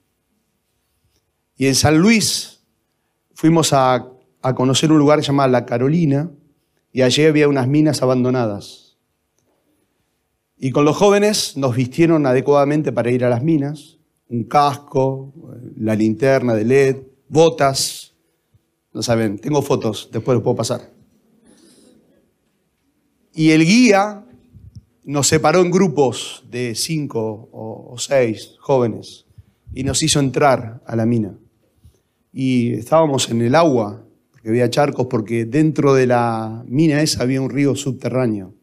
Y 1.56 1.66
en 1.66 1.74
San 1.74 1.96
Luis 1.98 2.60
fuimos 3.32 3.72
a, 3.72 4.06
a 4.42 4.54
conocer 4.54 4.92
un 4.92 4.98
lugar 4.98 5.20
llamado 5.22 5.50
La 5.50 5.64
Carolina, 5.64 6.30
y 6.92 7.00
allí 7.00 7.24
había 7.24 7.48
unas 7.48 7.68
minas 7.68 8.02
abandonadas. 8.02 8.98
Y 10.58 10.72
con 10.72 10.84
los 10.84 10.96
jóvenes 10.96 11.56
nos 11.56 11.74
vistieron 11.74 12.26
adecuadamente 12.26 12.92
para 12.92 13.10
ir 13.10 13.24
a 13.24 13.30
las 13.30 13.42
minas, 13.42 13.96
un 14.28 14.44
casco, 14.44 15.32
la 15.78 15.94
linterna 15.94 16.54
de 16.54 16.64
LED, 16.64 16.96
botas, 17.28 18.05
no 18.96 19.02
saben, 19.02 19.38
tengo 19.38 19.60
fotos, 19.60 20.08
después 20.10 20.36
los 20.36 20.42
puedo 20.42 20.56
pasar. 20.56 20.90
Y 23.34 23.50
el 23.50 23.62
guía 23.66 24.24
nos 25.04 25.28
separó 25.28 25.60
en 25.60 25.70
grupos 25.70 26.44
de 26.50 26.74
cinco 26.74 27.50
o 27.52 27.94
seis 27.98 28.54
jóvenes 28.58 29.26
y 29.74 29.84
nos 29.84 30.02
hizo 30.02 30.18
entrar 30.18 30.82
a 30.86 30.96
la 30.96 31.04
mina. 31.04 31.38
Y 32.32 32.72
estábamos 32.72 33.28
en 33.28 33.42
el 33.42 33.54
agua, 33.54 34.02
porque 34.30 34.48
había 34.48 34.70
charcos, 34.70 35.08
porque 35.10 35.44
dentro 35.44 35.92
de 35.92 36.06
la 36.06 36.64
mina 36.66 37.02
esa 37.02 37.22
había 37.22 37.42
un 37.42 37.50
río 37.50 37.74
subterráneo. 37.74 38.54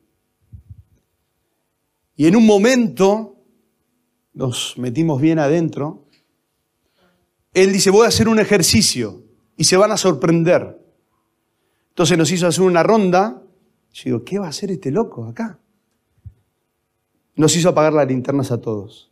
Y 2.15 2.25
en 2.25 2.35
un 2.35 2.47
momento 2.47 3.37
nos 4.33 4.79
metimos 4.79 5.21
bien 5.21 5.37
adentro. 5.37 6.07
Él 7.53 7.71
dice, 7.71 7.91
voy 7.91 8.05
a 8.05 8.09
hacer 8.09 8.27
un 8.27 8.39
ejercicio 8.39 9.22
y 9.57 9.63
se 9.63 9.77
van 9.77 9.91
a 9.91 9.97
sorprender. 9.97 10.79
Entonces 11.89 12.17
nos 12.17 12.31
hizo 12.31 12.47
hacer 12.47 12.63
una 12.63 12.83
ronda. 12.83 13.41
Yo 13.91 14.03
digo, 14.05 14.23
¿qué 14.23 14.39
va 14.39 14.47
a 14.47 14.49
hacer 14.49 14.71
este 14.71 14.91
loco 14.91 15.25
acá? 15.25 15.59
Nos 17.35 17.55
hizo 17.55 17.69
apagar 17.69 17.93
las 17.93 18.07
linternas 18.07 18.51
a 18.51 18.59
todos. 18.59 19.11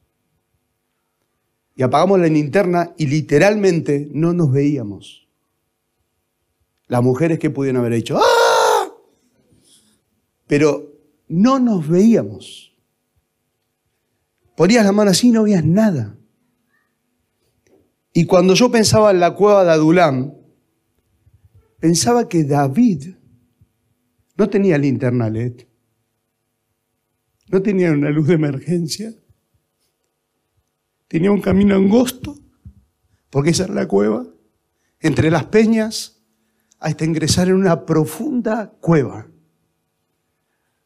Y 1.75 1.83
apagamos 1.83 2.19
la 2.19 2.27
linterna 2.27 2.93
y 2.97 3.07
literalmente 3.07 4.09
no 4.11 4.33
nos 4.33 4.51
veíamos. 4.51 5.27
Las 6.87 7.01
mujeres 7.01 7.39
que 7.39 7.49
pudieron 7.49 7.79
haber 7.79 7.93
hecho, 7.93 8.19
¡ah! 8.19 8.91
Pero 10.47 10.91
no 11.27 11.59
nos 11.59 11.87
veíamos. 11.87 12.75
Ponías 14.57 14.85
la 14.85 14.91
mano 14.91 15.11
así 15.11 15.29
y 15.29 15.31
no 15.31 15.43
veías 15.43 15.65
nada. 15.65 16.17
Y 18.13 18.25
cuando 18.25 18.53
yo 18.53 18.69
pensaba 18.69 19.11
en 19.11 19.19
la 19.19 19.33
cueva 19.35 19.63
de 19.63 19.71
Adulam, 19.71 20.33
pensaba 21.79 22.27
que 22.27 22.43
David 22.43 23.15
no 24.35 24.49
tenía 24.49 24.77
linterna 24.77 25.29
LED, 25.29 25.65
no 27.47 27.61
tenía 27.61 27.91
una 27.91 28.09
luz 28.09 28.27
de 28.27 28.33
emergencia, 28.33 29.13
tenía 31.07 31.31
un 31.31 31.41
camino 31.41 31.75
angosto, 31.75 32.37
porque 33.29 33.51
esa 33.51 33.65
era 33.65 33.73
la 33.73 33.87
cueva, 33.87 34.25
entre 34.99 35.31
las 35.31 35.45
peñas, 35.45 36.21
hasta 36.79 37.05
ingresar 37.05 37.47
en 37.47 37.55
una 37.55 37.85
profunda 37.85 38.71
cueva, 38.81 39.27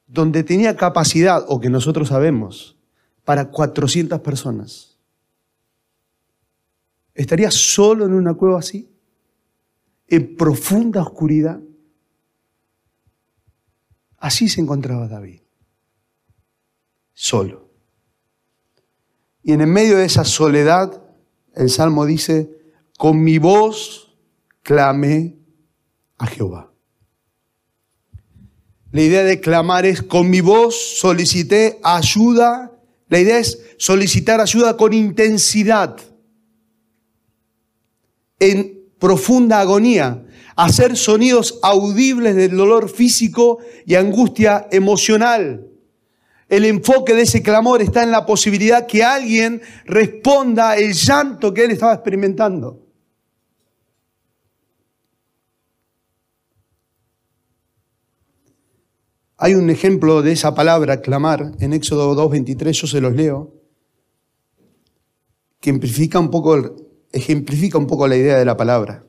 donde 0.07 0.43
tenía 0.43 0.75
capacidad, 0.75 1.43
o 1.47 1.59
que 1.59 1.69
nosotros 1.69 2.09
sabemos, 2.09 2.77
para 3.23 3.49
400 3.49 4.19
personas. 4.21 4.94
¿Estaría 7.15 7.49
solo 7.49 8.05
en 8.05 8.13
una 8.13 8.33
cueva 8.33 8.59
así? 8.59 8.89
¿En 10.07 10.35
profunda 10.35 11.01
oscuridad? 11.01 11.59
Así 14.17 14.49
se 14.49 14.59
encontraba 14.59 15.07
David. 15.07 15.39
Solo. 17.13 17.69
Y 19.41 19.53
en 19.53 19.61
el 19.61 19.67
medio 19.67 19.97
de 19.97 20.05
esa 20.05 20.25
soledad, 20.25 21.01
el 21.53 21.69
Salmo 21.69 22.05
dice, 22.05 22.51
con 22.97 23.23
mi 23.23 23.37
voz 23.37 24.13
clamé 24.61 25.37
a 26.17 26.27
Jehová. 26.27 26.73
La 28.91 29.01
idea 29.01 29.23
de 29.23 29.39
clamar 29.39 29.85
es, 29.85 30.01
con 30.01 30.29
mi 30.29 30.41
voz 30.41 30.99
solicité 30.99 31.79
ayuda. 31.83 32.71
La 33.07 33.19
idea 33.19 33.39
es 33.39 33.61
solicitar 33.77 34.41
ayuda 34.41 34.75
con 34.75 34.93
intensidad 34.93 35.97
en 38.39 38.85
profunda 38.99 39.59
agonía, 39.59 40.25
hacer 40.55 40.95
sonidos 40.97 41.59
audibles 41.61 42.35
del 42.35 42.55
dolor 42.55 42.89
físico 42.89 43.59
y 43.85 43.95
angustia 43.95 44.67
emocional. 44.71 45.67
El 46.47 46.65
enfoque 46.65 47.13
de 47.13 47.23
ese 47.23 47.41
clamor 47.41 47.81
está 47.81 48.03
en 48.03 48.11
la 48.11 48.25
posibilidad 48.25 48.85
que 48.85 49.03
alguien 49.03 49.61
responda 49.85 50.77
el 50.77 50.93
llanto 50.93 51.53
que 51.53 51.65
él 51.65 51.71
estaba 51.71 51.93
experimentando. 51.93 52.81
Hay 59.37 59.53
un 59.55 59.69
ejemplo 59.69 60.21
de 60.21 60.31
esa 60.31 60.55
palabra, 60.55 61.01
clamar, 61.01 61.51
en 61.59 61.73
Éxodo 61.73 62.15
2.23, 62.15 62.71
yo 62.71 62.87
se 62.87 63.01
los 63.01 63.13
leo, 63.13 63.53
que 65.59 65.71
amplifica 65.71 66.19
un 66.19 66.31
poco 66.31 66.55
el, 66.55 66.84
ejemplifica 67.15 67.77
un 67.77 67.87
poco 67.87 68.07
la 68.07 68.17
idea 68.17 68.37
de 68.37 68.45
la 68.45 68.57
palabra. 68.57 69.05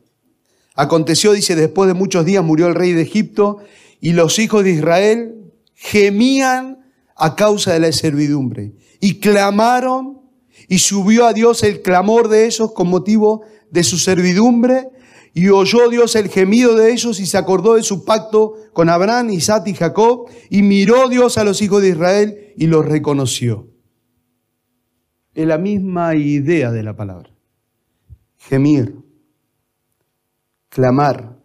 Aconteció, 0.75 1.33
dice, 1.33 1.57
después 1.57 1.89
de 1.89 1.95
muchos 1.95 2.25
días 2.25 2.45
murió 2.45 2.69
el 2.69 2.75
rey 2.75 2.93
de 2.93 3.03
Egipto 3.03 3.59
y 4.01 4.13
los 4.13 4.39
hijos 4.39 4.63
de 4.65 4.71
Israel 4.71 5.35
gemían 5.75 6.87
a 7.17 7.35
causa 7.35 7.73
de 7.73 7.81
la 7.81 7.93
servidumbre 7.93 8.75
y 9.01 9.21
clamaron 9.21 10.21
y 10.69 10.79
subió 10.79 11.27
a 11.27 11.33
Dios 11.33 11.63
el 11.63 11.83
clamor 11.83 12.29
de 12.29 12.47
ellos 12.47 12.73
con 12.73 12.89
motivo 12.89 13.43
de 13.71 13.83
su 13.85 13.99
servidumbre 13.99 14.89
y 15.35 15.49
oyó 15.49 15.89
Dios 15.89 16.15
el 16.15 16.29
gemido 16.29 16.75
de 16.77 16.93
ellos 16.93 17.21
y 17.21 17.27
se 17.27 17.39
acordó 17.39 17.75
de 17.75 17.83
su 17.83 18.05
pacto 18.05 18.55
con 18.73 18.89
Abraham, 18.89 19.31
Isaac 19.31 19.67
y 19.67 19.75
Jacob 19.75 20.29
y 20.51 20.63
miró 20.63 21.09
Dios 21.09 21.39
a 21.39 21.45
los 21.45 21.61
hijos 21.63 21.83
de 21.83 21.91
Israel 21.91 22.55
y 22.57 22.67
los 22.67 22.85
reconoció. 22.85 23.69
Es 25.35 25.47
la 25.47 25.59
misma 25.59 26.15
idea 26.15 26.71
de 26.71 26.83
la 26.83 26.97
palabra 26.97 27.36
gemir, 28.49 28.97
clamar. 30.69 31.37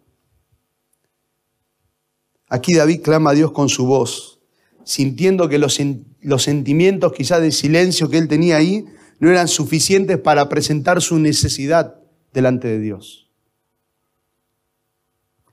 Aquí 2.48 2.74
David 2.74 3.02
clama 3.02 3.30
a 3.30 3.34
Dios 3.34 3.52
con 3.52 3.68
su 3.68 3.86
voz, 3.86 4.40
sintiendo 4.84 5.48
que 5.48 5.58
los, 5.58 5.78
los 6.20 6.42
sentimientos 6.42 7.12
quizás 7.12 7.40
de 7.40 7.50
silencio 7.50 8.08
que 8.08 8.18
él 8.18 8.28
tenía 8.28 8.56
ahí 8.56 8.84
no 9.18 9.30
eran 9.30 9.48
suficientes 9.48 10.18
para 10.18 10.48
presentar 10.48 11.00
su 11.00 11.18
necesidad 11.18 11.96
delante 12.32 12.68
de 12.68 12.78
Dios. 12.78 13.30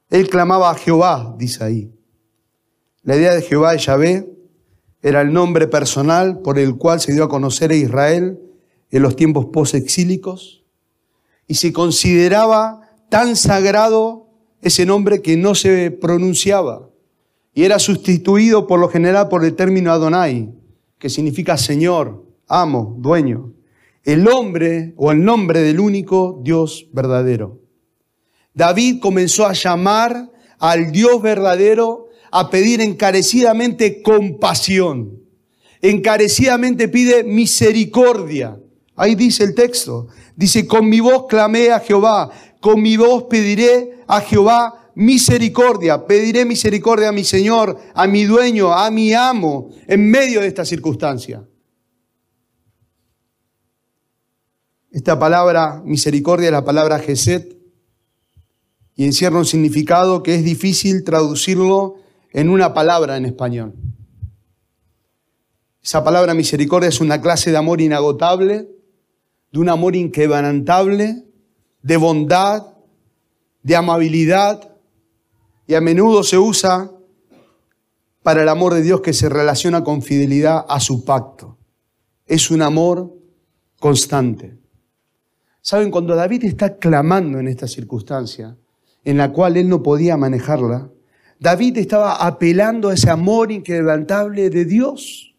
Él 0.09 0.27
clamaba 0.27 0.71
a 0.71 0.75
Jehová, 0.75 1.35
dice 1.37 1.63
ahí. 1.63 1.91
La 3.03 3.15
idea 3.15 3.33
de 3.33 3.41
Jehová 3.41 3.73
de 3.73 3.77
Yahvé 3.77 4.33
era 5.01 5.21
el 5.21 5.31
nombre 5.31 5.67
personal 5.67 6.41
por 6.41 6.59
el 6.59 6.75
cual 6.77 6.99
se 6.99 7.13
dio 7.13 7.23
a 7.23 7.29
conocer 7.29 7.71
a 7.71 7.75
Israel 7.75 8.39
en 8.91 9.01
los 9.01 9.15
tiempos 9.15 9.47
post-exílicos 9.47 10.58
y 11.49 11.55
se 11.55 11.73
consideraba 11.73 12.79
tan 13.09 13.35
sagrado 13.35 14.27
ese 14.61 14.85
nombre 14.85 15.21
que 15.21 15.35
no 15.35 15.55
se 15.55 15.89
pronunciaba 15.89 16.89
y 17.53 17.63
era 17.63 17.79
sustituido 17.79 18.67
por 18.67 18.79
lo 18.79 18.87
general 18.87 19.27
por 19.29 19.43
el 19.43 19.55
término 19.55 19.91
Adonai, 19.91 20.53
que 20.99 21.09
significa 21.09 21.57
Señor, 21.57 22.23
amo, 22.47 22.95
dueño. 22.99 23.51
El 24.03 24.27
hombre 24.27 24.93
o 24.95 25.11
el 25.11 25.25
nombre 25.25 25.61
del 25.61 25.79
único 25.79 26.39
Dios 26.43 26.87
verdadero. 26.93 27.59
David 28.53 28.99
comenzó 29.01 29.47
a 29.47 29.53
llamar 29.53 30.31
al 30.59 30.91
Dios 30.91 31.21
verdadero 31.21 32.09
a 32.31 32.51
pedir 32.51 32.79
encarecidamente 32.79 34.03
compasión. 34.03 35.19
Encarecidamente 35.81 36.87
pide 36.87 37.23
misericordia. 37.23 38.59
Ahí 38.99 39.15
dice 39.15 39.45
el 39.45 39.55
texto. 39.55 40.07
Dice, 40.35 40.67
con 40.67 40.89
mi 40.89 40.99
voz 40.99 41.25
clamé 41.29 41.71
a 41.71 41.79
Jehová, 41.79 42.29
con 42.59 42.81
mi 42.81 42.97
voz 42.97 43.27
pediré 43.29 44.03
a 44.05 44.19
Jehová 44.19 44.91
misericordia, 44.93 46.05
pediré 46.05 46.43
misericordia 46.43 47.07
a 47.07 47.11
mi 47.13 47.23
Señor, 47.23 47.79
a 47.93 48.07
mi 48.07 48.25
dueño, 48.25 48.73
a 48.73 48.91
mi 48.91 49.13
amo, 49.13 49.69
en 49.87 50.11
medio 50.11 50.41
de 50.41 50.47
esta 50.47 50.65
circunstancia. 50.65 51.47
Esta 54.91 55.17
palabra 55.17 55.81
misericordia 55.85 56.47
es 56.47 56.51
la 56.51 56.65
palabra 56.65 56.99
Geset 56.99 57.57
y 58.95 59.05
encierra 59.05 59.37
un 59.37 59.45
significado 59.45 60.23
que 60.23 60.35
es 60.35 60.43
difícil 60.43 61.05
traducirlo 61.05 61.95
en 62.33 62.49
una 62.49 62.73
palabra 62.73 63.15
en 63.15 63.23
español. 63.23 63.75
Esa 65.81 66.03
palabra 66.03 66.33
misericordia 66.33 66.89
es 66.89 66.99
una 66.99 67.21
clase 67.21 67.51
de 67.51 67.57
amor 67.57 67.79
inagotable 67.79 68.67
de 69.51 69.59
un 69.59 69.69
amor 69.69 69.95
inquebrantable, 69.95 71.25
de 71.81 71.97
bondad, 71.97 72.67
de 73.63 73.75
amabilidad 73.75 74.75
y 75.67 75.75
a 75.75 75.81
menudo 75.81 76.23
se 76.23 76.37
usa 76.37 76.91
para 78.23 78.41
el 78.43 78.49
amor 78.49 78.73
de 78.73 78.81
Dios 78.81 79.01
que 79.01 79.13
se 79.13 79.29
relaciona 79.29 79.83
con 79.83 80.01
fidelidad 80.01 80.65
a 80.67 80.79
su 80.79 81.05
pacto. 81.05 81.57
Es 82.25 82.51
un 82.51 82.61
amor 82.61 83.15
constante. 83.79 84.57
Saben, 85.61 85.91
cuando 85.91 86.15
David 86.15 86.45
está 86.45 86.77
clamando 86.77 87.39
en 87.39 87.47
esta 87.47 87.67
circunstancia, 87.67 88.57
en 89.03 89.17
la 89.17 89.31
cual 89.31 89.57
él 89.57 89.69
no 89.69 89.83
podía 89.83 90.17
manejarla, 90.17 90.89
David 91.39 91.77
estaba 91.77 92.15
apelando 92.25 92.89
a 92.89 92.95
ese 92.95 93.09
amor 93.09 93.51
inquebrantable 93.51 94.49
de 94.49 94.65
Dios. 94.65 95.35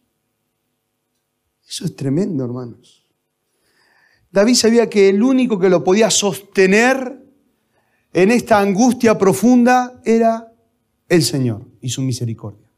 Eso 1.68 1.84
es 1.84 1.94
tremendo, 1.94 2.44
hermanos. 2.44 2.99
David 4.30 4.54
sabía 4.54 4.88
que 4.88 5.08
el 5.08 5.22
único 5.22 5.58
que 5.58 5.68
lo 5.68 5.82
podía 5.82 6.10
sostener 6.10 7.20
en 8.12 8.30
esta 8.30 8.60
angustia 8.60 9.18
profunda 9.18 10.00
era 10.04 10.52
el 11.08 11.22
Señor 11.22 11.66
y 11.80 11.88
su 11.88 12.02
misericordia. 12.02 12.70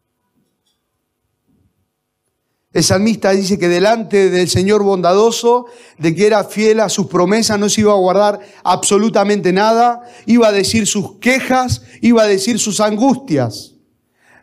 El 2.72 2.82
salmista 2.82 3.32
dice 3.32 3.58
que 3.58 3.68
delante 3.68 4.30
del 4.30 4.48
Señor 4.48 4.82
bondadoso, 4.82 5.66
de 5.98 6.14
que 6.14 6.26
era 6.26 6.42
fiel 6.44 6.80
a 6.80 6.88
sus 6.88 7.06
promesas, 7.06 7.58
no 7.58 7.68
se 7.68 7.82
iba 7.82 7.92
a 7.92 7.96
guardar 7.96 8.40
absolutamente 8.64 9.52
nada, 9.52 10.00
iba 10.24 10.48
a 10.48 10.52
decir 10.52 10.86
sus 10.86 11.18
quejas, 11.18 11.82
iba 12.00 12.22
a 12.22 12.26
decir 12.26 12.58
sus 12.58 12.80
angustias. 12.80 13.74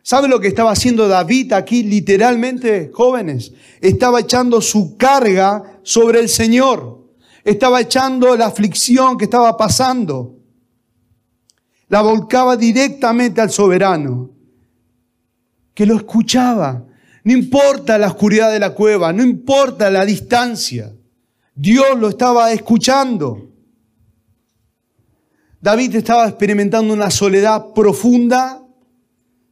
¿Sabe 0.04 0.28
lo 0.28 0.40
que 0.40 0.48
estaba 0.48 0.72
haciendo 0.72 1.08
David 1.08 1.54
aquí 1.54 1.82
literalmente, 1.82 2.92
jóvenes? 2.94 3.52
Estaba 3.82 4.20
echando 4.20 4.62
su 4.62 4.96
carga 4.96 5.80
sobre 5.82 6.20
el 6.20 6.30
Señor. 6.30 6.99
Estaba 7.44 7.82
echando 7.82 8.36
la 8.36 8.48
aflicción 8.48 9.18
que 9.18 9.26
estaba 9.26 9.56
pasando. 9.58 10.38
La 11.88 12.02
volcaba 12.02 12.56
directamente 12.56 13.42
al 13.42 13.50
soberano, 13.50 14.32
que 15.74 15.86
lo 15.86 15.96
escuchaba 15.96 16.86
no 17.24 17.34
importa 17.34 17.98
la 17.98 18.08
oscuridad 18.08 18.52
de 18.52 18.60
la 18.60 18.74
cueva, 18.74 19.12
no 19.14 19.24
importa 19.24 19.90
la 19.90 20.06
distancia. 20.06 20.96
Dios 21.54 22.00
lo 22.00 22.10
estaba 22.10 22.52
escuchando. 22.52 23.52
David 25.62 25.96
estaba 25.96 26.28
experimentando 26.28 26.94
una 26.94 27.12
soledad 27.12 27.74
profunda, 27.74 28.66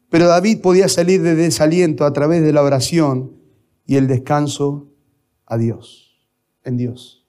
pero 0.10 0.28
David 0.28 0.62
podía 0.62 0.88
salir 0.88 1.22
de 1.22 1.36
desaliento 1.36 2.06
a 2.06 2.14
través 2.14 2.42
de 2.42 2.54
la 2.54 2.64
oración 2.64 3.34
y 3.86 3.98
el 3.98 4.08
descanso 4.08 4.88
a 5.46 5.58
Dios, 5.58 6.18
en 6.64 6.78
Dios. 6.78 7.27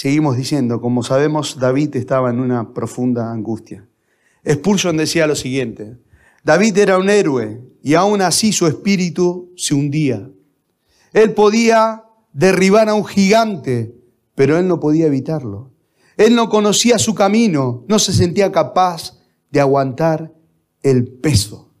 Seguimos 0.00 0.36
diciendo, 0.36 0.80
como 0.80 1.02
sabemos, 1.02 1.58
David 1.58 1.96
estaba 1.96 2.30
en 2.30 2.38
una 2.38 2.72
profunda 2.72 3.32
angustia. 3.32 3.88
Spurgeon 4.48 4.96
decía 4.96 5.26
lo 5.26 5.34
siguiente, 5.34 5.96
David 6.44 6.78
era 6.78 6.98
un 6.98 7.10
héroe 7.10 7.60
y 7.82 7.94
aún 7.94 8.22
así 8.22 8.52
su 8.52 8.68
espíritu 8.68 9.52
se 9.56 9.74
hundía. 9.74 10.30
Él 11.12 11.34
podía 11.34 12.04
derribar 12.32 12.88
a 12.88 12.94
un 12.94 13.04
gigante, 13.06 13.92
pero 14.36 14.56
él 14.56 14.68
no 14.68 14.78
podía 14.78 15.06
evitarlo. 15.06 15.72
Él 16.16 16.36
no 16.36 16.48
conocía 16.48 17.00
su 17.00 17.16
camino, 17.16 17.84
no 17.88 17.98
se 17.98 18.12
sentía 18.12 18.52
capaz 18.52 19.18
de 19.50 19.58
aguantar 19.58 20.32
el 20.80 21.08
peso. 21.08 21.72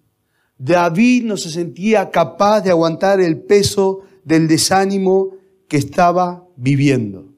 David 0.58 1.22
no 1.22 1.36
se 1.36 1.50
sentía 1.50 2.10
capaz 2.10 2.62
de 2.62 2.70
aguantar 2.70 3.20
el 3.20 3.40
peso 3.42 4.00
del 4.24 4.48
desánimo 4.48 5.36
que 5.68 5.76
estaba 5.76 6.48
viviendo. 6.56 7.37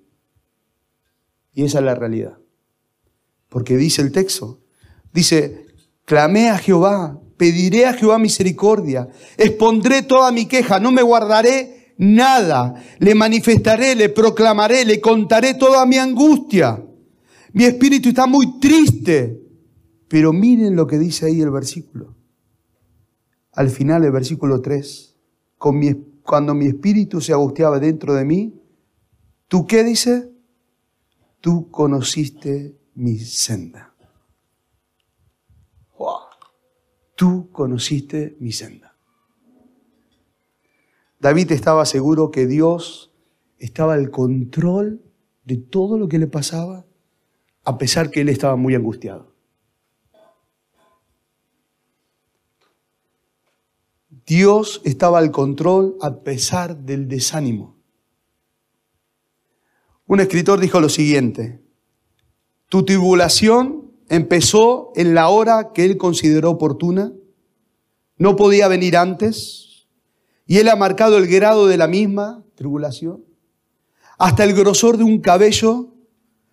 Y 1.61 1.64
esa 1.64 1.81
es 1.81 1.85
la 1.85 1.94
realidad. 1.94 2.38
Porque 3.51 3.77
dice 3.77 4.01
el 4.01 4.12
texto, 4.12 4.61
Dice, 5.12 5.66
clamé 6.07 6.49
a 6.49 6.57
Jehová, 6.57 7.20
pediré 7.37 7.85
a 7.85 7.92
Jehová 7.92 8.18
misericordia, 8.18 9.11
expondré 9.37 10.03
toda 10.03 10.33
mi 10.33 10.46
queja, 10.46 10.81
no 10.81 10.90
me 10.90 11.03
guardaré 11.03 11.92
nada, 11.99 12.83
le 12.99 13.14
manifestaré, 13.14 13.94
le 13.94 14.09
proclamaré, 14.09 14.87
le 14.87 15.03
contaré 15.03 15.53
toda 15.53 15.85
mi 15.85 15.99
angustia. 15.99 16.83
Mi 17.53 17.64
espíritu 17.64 18.09
está 18.09 18.27
muy 18.27 18.59
triste, 18.59 19.42
pero 20.09 20.33
miren 20.33 20.77
lo 20.77 20.87
que 20.87 20.99
dice 20.99 21.27
ahí 21.27 21.42
el 21.42 21.51
versículo. 21.51 22.16
Al 23.53 23.68
final 23.68 24.01
del 24.01 24.12
versículo 24.12 24.62
3, 24.62 25.14
cuando 25.59 26.55
mi 26.55 26.68
espíritu 26.68 27.20
se 27.20 27.35
angustiaba 27.35 27.79
dentro 27.79 28.14
de 28.14 28.25
mí, 28.25 28.55
¿tú 29.46 29.66
qué 29.66 29.85
dice? 29.85 30.31
Tú 31.40 31.70
conociste 31.70 32.76
mi 32.94 33.18
senda. 33.18 33.90
tú 37.20 37.50
conociste 37.53 38.35
mi 38.40 38.50
senda. 38.50 38.96
David 41.18 41.53
estaba 41.53 41.85
seguro 41.85 42.31
que 42.31 42.46
Dios 42.46 43.12
estaba 43.59 43.92
al 43.92 44.11
control 44.11 45.03
de 45.44 45.59
todo 45.59 45.98
lo 45.98 46.09
que 46.09 46.18
le 46.18 46.29
pasaba, 46.29 46.87
a 47.62 47.76
pesar 47.76 48.11
que 48.11 48.22
él 48.22 48.31
estaba 48.31 48.57
muy 48.57 48.74
angustiado. 48.74 49.35
Dios 54.24 54.81
estaba 54.87 55.18
al 55.18 55.31
control 55.31 55.98
a 56.00 56.20
pesar 56.20 56.74
del 56.74 57.07
desánimo. 57.07 57.80
Un 60.11 60.18
escritor 60.18 60.59
dijo 60.59 60.81
lo 60.81 60.88
siguiente, 60.88 61.61
tu 62.68 62.85
tribulación 62.85 63.92
empezó 64.09 64.90
en 64.96 65.14
la 65.14 65.29
hora 65.29 65.70
que 65.73 65.85
él 65.85 65.99
consideró 65.99 66.51
oportuna, 66.51 67.12
no 68.16 68.35
podía 68.35 68.66
venir 68.66 68.96
antes, 68.96 69.87
y 70.49 70.57
él 70.59 70.68
ha 70.68 70.75
marcado 70.75 71.16
el 71.16 71.29
grado 71.29 71.68
de 71.68 71.77
la 71.77 71.87
misma 71.87 72.44
tribulación, 72.57 73.25
hasta 74.18 74.42
el 74.42 74.53
grosor 74.53 74.96
de 74.96 75.05
un 75.05 75.20
cabello, 75.20 75.94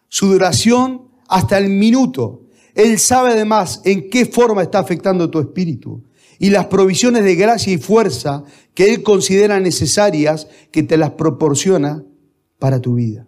su 0.07 0.27
duración 0.27 1.07
hasta 1.27 1.57
el 1.57 1.69
minuto. 1.69 2.43
Él 2.75 2.99
sabe 2.99 3.31
además 3.31 3.81
en 3.85 4.11
qué 4.11 4.27
forma 4.27 4.61
está 4.61 4.77
afectando 4.77 5.31
tu 5.31 5.39
espíritu 5.39 6.03
y 6.37 6.51
las 6.51 6.67
provisiones 6.67 7.23
de 7.23 7.33
gracia 7.33 7.73
y 7.73 7.79
fuerza 7.79 8.43
que 8.75 8.93
Él 8.93 9.01
considera 9.01 9.59
necesarias 9.59 10.47
que 10.69 10.83
te 10.83 10.95
las 10.95 11.13
proporciona 11.13 12.03
para 12.59 12.79
tu 12.79 12.93
vida. 12.93 13.26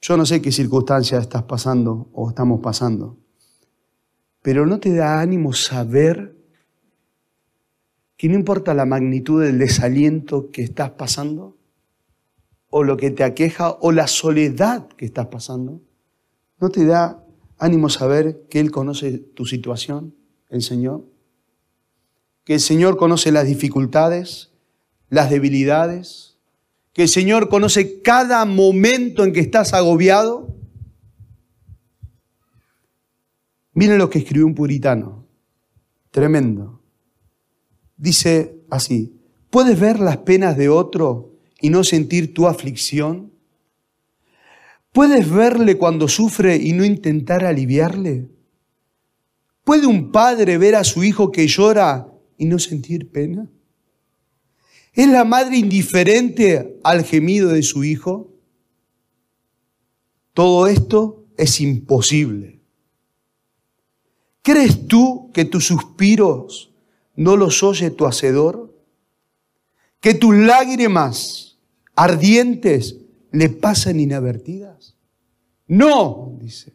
Yo 0.00 0.16
no 0.16 0.24
sé 0.24 0.40
qué 0.40 0.50
circunstancias 0.50 1.22
estás 1.22 1.42
pasando 1.42 2.08
o 2.12 2.30
estamos 2.30 2.60
pasando, 2.60 3.18
pero 4.40 4.64
¿no 4.64 4.80
te 4.80 4.94
da 4.94 5.20
ánimo 5.20 5.52
saber 5.52 6.36
que 8.16 8.28
no 8.28 8.34
importa 8.34 8.72
la 8.72 8.86
magnitud 8.86 9.42
del 9.42 9.58
desaliento 9.58 10.50
que 10.50 10.62
estás 10.62 10.90
pasando, 10.92 11.58
o 12.70 12.84
lo 12.84 12.96
que 12.96 13.10
te 13.10 13.24
aqueja, 13.24 13.70
o 13.80 13.92
la 13.92 14.06
soledad 14.06 14.88
que 14.88 15.04
estás 15.04 15.26
pasando? 15.26 15.82
¿No 16.58 16.70
te 16.70 16.86
da 16.86 17.24
ánimo 17.58 17.90
saber 17.90 18.46
que 18.48 18.60
Él 18.60 18.70
conoce 18.70 19.18
tu 19.18 19.44
situación, 19.44 20.14
el 20.48 20.62
Señor? 20.62 21.04
Que 22.44 22.54
el 22.54 22.60
Señor 22.60 22.96
conoce 22.96 23.32
las 23.32 23.46
dificultades, 23.46 24.52
las 25.10 25.28
debilidades, 25.28 26.29
que 26.92 27.02
el 27.02 27.08
Señor 27.08 27.48
conoce 27.48 28.02
cada 28.02 28.44
momento 28.44 29.24
en 29.24 29.32
que 29.32 29.40
estás 29.40 29.74
agobiado. 29.74 30.56
Miren 33.72 33.98
lo 33.98 34.10
que 34.10 34.18
escribió 34.18 34.46
un 34.46 34.54
puritano, 34.54 35.26
tremendo. 36.10 36.82
Dice 37.96 38.62
así, 38.70 39.20
¿puedes 39.50 39.78
ver 39.78 40.00
las 40.00 40.18
penas 40.18 40.56
de 40.56 40.68
otro 40.68 41.36
y 41.60 41.70
no 41.70 41.84
sentir 41.84 42.34
tu 42.34 42.46
aflicción? 42.46 43.32
¿Puedes 44.92 45.30
verle 45.30 45.78
cuando 45.78 46.08
sufre 46.08 46.56
y 46.56 46.72
no 46.72 46.84
intentar 46.84 47.44
aliviarle? 47.44 48.28
¿Puede 49.62 49.86
un 49.86 50.10
padre 50.10 50.58
ver 50.58 50.74
a 50.74 50.82
su 50.82 51.04
hijo 51.04 51.30
que 51.30 51.46
llora 51.46 52.08
y 52.36 52.46
no 52.46 52.58
sentir 52.58 53.12
pena? 53.12 53.48
¿Es 54.92 55.08
la 55.08 55.24
madre 55.24 55.56
indiferente 55.56 56.78
al 56.82 57.04
gemido 57.04 57.50
de 57.50 57.62
su 57.62 57.84
hijo? 57.84 58.32
Todo 60.34 60.66
esto 60.66 61.26
es 61.36 61.60
imposible. 61.60 62.60
¿Crees 64.42 64.86
tú 64.88 65.30
que 65.32 65.44
tus 65.44 65.66
suspiros 65.66 66.72
no 67.14 67.36
los 67.36 67.62
oye 67.62 67.90
tu 67.90 68.06
hacedor? 68.06 68.74
¿Que 70.00 70.14
tus 70.14 70.34
lágrimas 70.34 71.58
ardientes 71.94 72.96
le 73.32 73.48
pasan 73.48 74.00
inadvertidas? 74.00 74.96
No, 75.66 76.36
dice. 76.40 76.72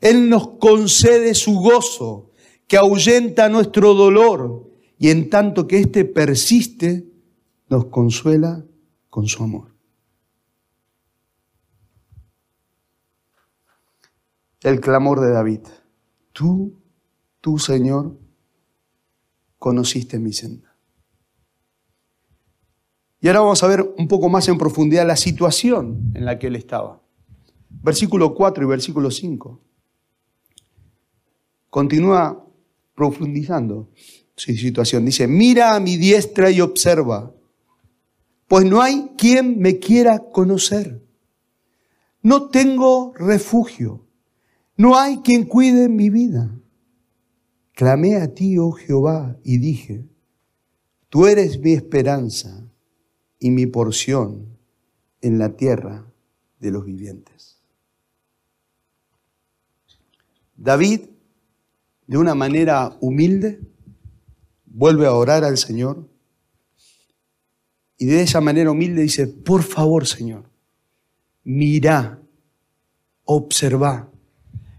Él 0.00 0.30
nos 0.30 0.50
concede 0.58 1.34
su 1.34 1.56
gozo, 1.56 2.30
que 2.66 2.76
ahuyenta 2.76 3.48
nuestro 3.48 3.92
dolor, 3.94 4.70
y 4.98 5.10
en 5.10 5.28
tanto 5.28 5.66
que 5.66 5.78
éste 5.78 6.04
persiste, 6.04 7.09
nos 7.70 7.86
consuela 7.86 8.64
con 9.08 9.26
su 9.26 9.42
amor. 9.42 9.70
el 14.62 14.80
clamor 14.80 15.20
de 15.20 15.30
David. 15.30 15.60
Tú, 16.32 16.74
tú 17.40 17.58
Señor, 17.58 18.18
conociste 19.58 20.18
mi 20.18 20.32
senda. 20.32 20.76
Y 23.20 23.28
ahora 23.28 23.40
vamos 23.40 23.62
a 23.62 23.66
ver 23.66 23.94
un 23.98 24.08
poco 24.08 24.28
más 24.28 24.48
en 24.48 24.56
profundidad 24.56 25.06
la 25.06 25.16
situación 25.16 26.12
en 26.14 26.24
la 26.24 26.38
que 26.38 26.46
él 26.46 26.56
estaba. 26.56 27.02
Versículo 27.68 28.34
4 28.34 28.64
y 28.64 28.66
versículo 28.66 29.10
5. 29.10 29.60
Continúa 31.68 32.46
profundizando 32.94 33.90
su 34.34 34.52
situación. 34.54 35.04
Dice, 35.04 35.28
mira 35.28 35.74
a 35.74 35.80
mi 35.80 35.96
diestra 35.96 36.50
y 36.50 36.60
observa, 36.60 37.34
pues 38.50 38.64
no 38.64 38.82
hay 38.82 39.12
quien 39.16 39.60
me 39.60 39.78
quiera 39.78 40.18
conocer. 40.32 41.00
No 42.20 42.48
tengo 42.48 43.14
refugio, 43.14 44.08
no 44.76 44.98
hay 44.98 45.18
quien 45.18 45.44
cuide 45.44 45.88
mi 45.88 46.10
vida. 46.10 46.60
Clamé 47.74 48.16
a 48.16 48.34
ti, 48.34 48.58
oh 48.58 48.72
Jehová, 48.72 49.38
y 49.44 49.58
dije, 49.58 50.04
tú 51.08 51.28
eres 51.28 51.60
mi 51.60 51.74
esperanza 51.74 52.68
y 53.38 53.52
mi 53.52 53.66
porción 53.66 54.58
en 55.20 55.38
la 55.38 55.54
tierra 55.54 56.12
de 56.58 56.72
los 56.72 56.84
vivientes. 56.84 57.62
David, 60.56 61.02
de 62.08 62.18
una 62.18 62.34
manera 62.34 62.96
humilde, 63.00 63.60
vuelve 64.66 65.06
a 65.06 65.14
orar 65.14 65.44
al 65.44 65.56
Señor 65.56 66.10
y 68.00 68.06
de 68.06 68.22
esa 68.22 68.40
manera 68.40 68.70
humilde 68.70 69.02
dice, 69.02 69.26
por 69.26 69.62
favor 69.62 70.06
Señor, 70.06 70.44
mira, 71.44 72.18
observa. 73.26 74.08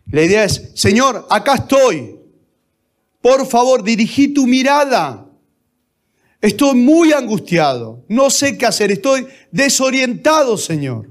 La 0.08 0.24
idea 0.24 0.44
es, 0.44 0.72
Señor, 0.74 1.28
acá 1.30 1.54
estoy. 1.54 2.20
Por 3.22 3.46
favor, 3.46 3.84
dirigí 3.84 4.30
tu 4.34 4.48
mirada. 4.48 5.30
Estoy 6.42 6.76
muy 6.76 7.14
angustiado. 7.14 8.04
No 8.10 8.32
sé 8.32 8.58
qué 8.58 8.66
hacer. 8.66 8.92
Estoy 8.92 9.28
desorientado, 9.52 10.58
Señor. 10.58 11.08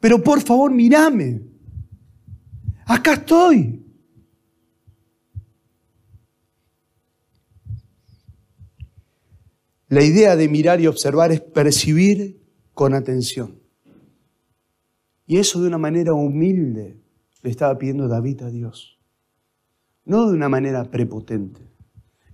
Pero 0.00 0.22
por 0.22 0.40
favor, 0.40 0.72
mírame. 0.72 1.42
Acá 2.86 3.12
estoy. 3.12 3.85
La 9.88 10.02
idea 10.02 10.34
de 10.34 10.48
mirar 10.48 10.80
y 10.80 10.88
observar 10.88 11.30
es 11.30 11.40
percibir 11.40 12.42
con 12.74 12.92
atención. 12.92 13.60
Y 15.26 15.38
eso 15.38 15.60
de 15.60 15.68
una 15.68 15.78
manera 15.78 16.12
humilde 16.12 17.00
le 17.42 17.50
estaba 17.50 17.78
pidiendo 17.78 18.08
David 18.08 18.42
a 18.42 18.50
Dios. 18.50 18.98
No 20.04 20.28
de 20.28 20.34
una 20.34 20.48
manera 20.48 20.84
prepotente, 20.90 21.60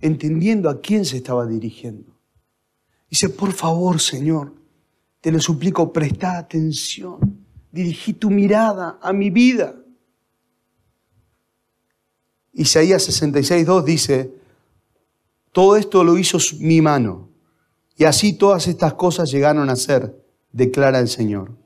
entendiendo 0.01 0.69
a 0.69 0.81
quién 0.81 1.05
se 1.05 1.17
estaba 1.17 1.45
dirigiendo. 1.45 2.17
Dice, 3.09 3.29
por 3.29 3.51
favor, 3.51 3.99
Señor, 3.99 4.53
te 5.21 5.31
lo 5.31 5.39
suplico, 5.39 5.93
presta 5.93 6.37
atención. 6.37 7.45
Dirigí 7.71 8.13
tu 8.13 8.29
mirada 8.29 8.99
a 9.01 9.13
mi 9.13 9.29
vida. 9.29 9.75
Isaías 12.53 13.07
66.2 13.07 13.83
dice, 13.83 14.33
todo 15.51 15.75
esto 15.75 16.03
lo 16.03 16.17
hizo 16.17 16.37
mi 16.59 16.81
mano 16.81 17.32
y 17.95 18.05
así 18.05 18.33
todas 18.33 18.67
estas 18.67 18.93
cosas 18.93 19.31
llegaron 19.31 19.69
a 19.69 19.75
ser, 19.75 20.23
declara 20.51 20.99
el 20.99 21.07
Señor. 21.07 21.57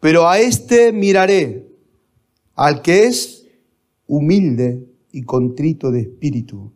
Pero 0.00 0.28
a 0.28 0.38
este 0.38 0.92
miraré, 0.92 1.68
al 2.54 2.82
que 2.82 3.04
es 3.04 3.46
humilde 4.06 4.86
y 5.12 5.22
contrito 5.22 5.90
de 5.90 6.00
espíritu, 6.00 6.72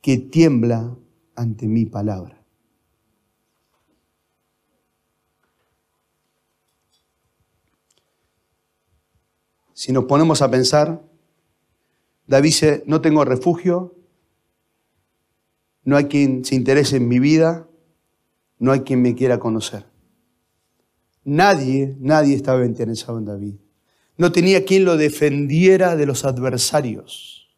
que 0.00 0.18
tiembla 0.18 0.96
ante 1.34 1.66
mi 1.66 1.86
palabra. 1.86 2.42
Si 9.72 9.90
nos 9.90 10.04
ponemos 10.04 10.42
a 10.42 10.50
pensar, 10.50 11.02
David 12.26 12.48
dice, 12.48 12.82
no 12.86 13.00
tengo 13.00 13.24
refugio, 13.24 13.96
no 15.84 15.96
hay 15.96 16.04
quien 16.04 16.44
se 16.44 16.54
interese 16.54 16.98
en 16.98 17.08
mi 17.08 17.18
vida, 17.18 17.68
no 18.62 18.70
hay 18.70 18.82
quien 18.82 19.02
me 19.02 19.16
quiera 19.16 19.40
conocer. 19.40 19.84
Nadie, 21.24 21.96
nadie 21.98 22.36
estaba 22.36 22.64
interesado 22.64 23.18
en 23.18 23.24
David. 23.24 23.54
No 24.16 24.30
tenía 24.30 24.64
quien 24.64 24.84
lo 24.84 24.96
defendiera 24.96 25.96
de 25.96 26.06
los 26.06 26.24
adversarios. 26.24 27.48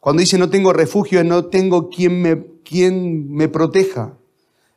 Cuando 0.00 0.20
dice 0.20 0.38
no 0.38 0.48
tengo 0.48 0.72
refugio, 0.72 1.22
no 1.22 1.44
tengo 1.48 1.90
quien 1.90 2.22
me, 2.22 2.46
quien 2.64 3.30
me 3.30 3.48
proteja. 3.48 4.16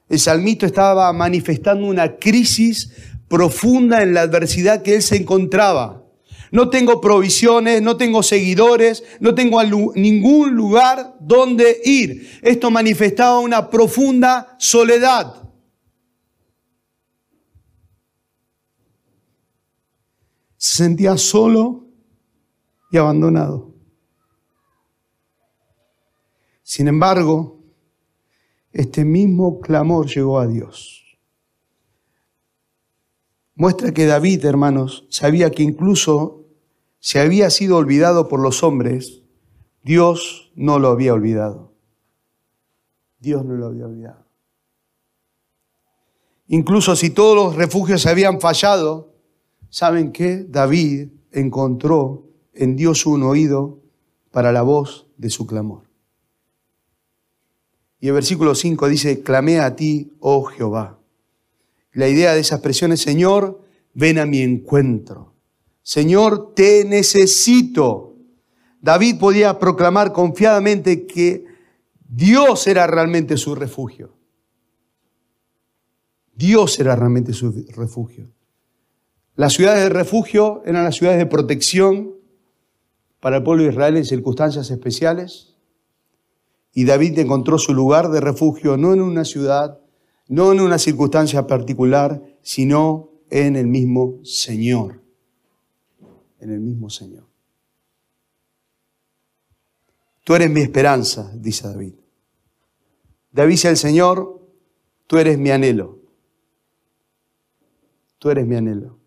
El 0.10 0.19
salmito 0.19 0.65
estaba 0.65 1.13
manifestando 1.13 1.88
una 1.88 2.17
crisis 2.17 2.91
profunda 3.30 4.04
en 4.04 4.13
la 4.13 4.23
adversidad 4.23 4.82
que 4.82 4.95
él 4.95 5.01
se 5.01 5.15
encontraba. 5.15 6.00
No 6.51 6.69
tengo 6.69 6.99
provisiones, 6.99 7.81
no 7.81 7.97
tengo 7.97 8.21
seguidores, 8.21 9.03
no 9.19 9.33
tengo 9.33 9.63
ningún 9.95 10.53
lugar 10.53 11.15
donde 11.19 11.79
ir. 11.83 12.39
Esto 12.41 12.69
manifestaba 12.69 13.39
una 13.39 13.69
profunda 13.69 14.55
soledad. 14.59 15.49
Se 20.57 20.83
sentía 20.83 21.17
solo 21.17 21.87
y 22.91 22.97
abandonado. 22.97 23.73
Sin 26.63 26.87
embargo, 26.87 27.63
este 28.71 29.03
mismo 29.03 29.59
clamor 29.59 30.07
llegó 30.07 30.39
a 30.39 30.47
Dios 30.47 31.01
muestra 33.61 33.93
que 33.93 34.07
David, 34.07 34.43
hermanos, 34.45 35.05
sabía 35.11 35.51
que 35.51 35.61
incluso 35.61 36.40
si 37.01 37.17
había 37.17 37.49
sido 37.49 37.77
olvidado 37.77 38.27
por 38.27 38.39
los 38.39 38.63
hombres, 38.63 39.23
Dios 39.83 40.51
no 40.55 40.77
lo 40.77 40.89
había 40.89 41.13
olvidado. 41.13 41.73
Dios 43.19 43.43
no 43.43 43.55
lo 43.55 43.65
había 43.65 43.87
olvidado. 43.87 44.25
Incluso 46.47 46.95
si 46.95 47.09
todos 47.09 47.35
los 47.35 47.55
refugios 47.55 48.05
habían 48.05 48.39
fallado, 48.39 49.15
¿saben 49.69 50.11
qué? 50.11 50.45
David 50.47 51.09
encontró 51.31 52.27
en 52.53 52.75
Dios 52.75 53.07
un 53.07 53.23
oído 53.23 53.79
para 54.29 54.51
la 54.51 54.61
voz 54.61 55.07
de 55.17 55.31
su 55.31 55.47
clamor. 55.47 55.89
Y 57.99 58.09
el 58.09 58.13
versículo 58.13 58.53
5 58.53 58.87
dice, 58.89 59.23
clamé 59.23 59.59
a 59.59 59.75
ti, 59.75 60.13
oh 60.19 60.43
Jehová. 60.43 60.99
La 61.93 62.07
idea 62.07 62.33
de 62.33 62.41
esa 62.41 62.55
expresión 62.55 62.91
es, 62.91 63.01
Señor, 63.01 63.63
ven 63.93 64.19
a 64.19 64.25
mi 64.25 64.41
encuentro. 64.41 65.33
Señor, 65.84 66.54
te 66.54 66.86
necesito. 66.86 68.15
David 68.82 69.20
podía 69.20 69.60
proclamar 69.60 70.12
confiadamente 70.12 71.06
que 71.06 71.46
Dios 72.08 72.67
era 72.67 72.88
realmente 72.88 73.38
su 73.38 73.56
refugio. 73.56 74.15
Dios 76.34 76.80
era 76.80 76.96
realmente 76.96 77.34
su 77.34 77.52
refugio. 77.76 78.32
Las 79.36 79.54
ciudades 79.54 79.84
de 79.84 79.89
refugio 79.89 80.62
eran 80.65 80.84
las 80.84 80.96
ciudades 80.96 81.20
de 81.20 81.26
protección 81.26 82.15
para 83.20 83.38
el 83.38 83.44
pueblo 83.44 83.63
de 83.63 83.70
Israel 83.70 83.98
en 83.98 84.06
circunstancias 84.06 84.70
especiales. 84.72 85.56
Y 86.74 86.86
David 86.86 87.20
encontró 87.20 87.58
su 87.58 87.74
lugar 87.74 88.10
de 88.10 88.22
refugio 88.22 88.78
no 88.78 88.94
en 88.94 89.02
una 89.02 89.26
ciudad, 89.26 89.80
no 90.28 90.52
en 90.52 90.62
una 90.62 90.80
circunstancia 90.80 91.46
particular, 91.48 92.24
sino 92.41 93.12
en 93.30 93.56
el 93.56 93.67
mismo 93.67 94.20
Señor 94.24 95.00
en 96.41 96.51
el 96.51 96.60
mismo 96.60 96.89
Señor. 96.89 97.23
Tú 100.23 100.36
eres 100.36 100.49
mi 100.49 100.62
esperanza, 100.62 101.32
dice 101.36 101.67
David. 101.67 101.93
David 103.32 103.51
dice 103.51 103.67
al 103.69 103.77
Señor, 103.77 104.41
tú 105.08 105.17
eres 105.17 105.38
mi 105.38 105.51
anhelo. 105.51 105.99
Tú 108.17 108.30
eres 108.30 108.45
mi 108.45 108.56
anhelo. 108.56 108.97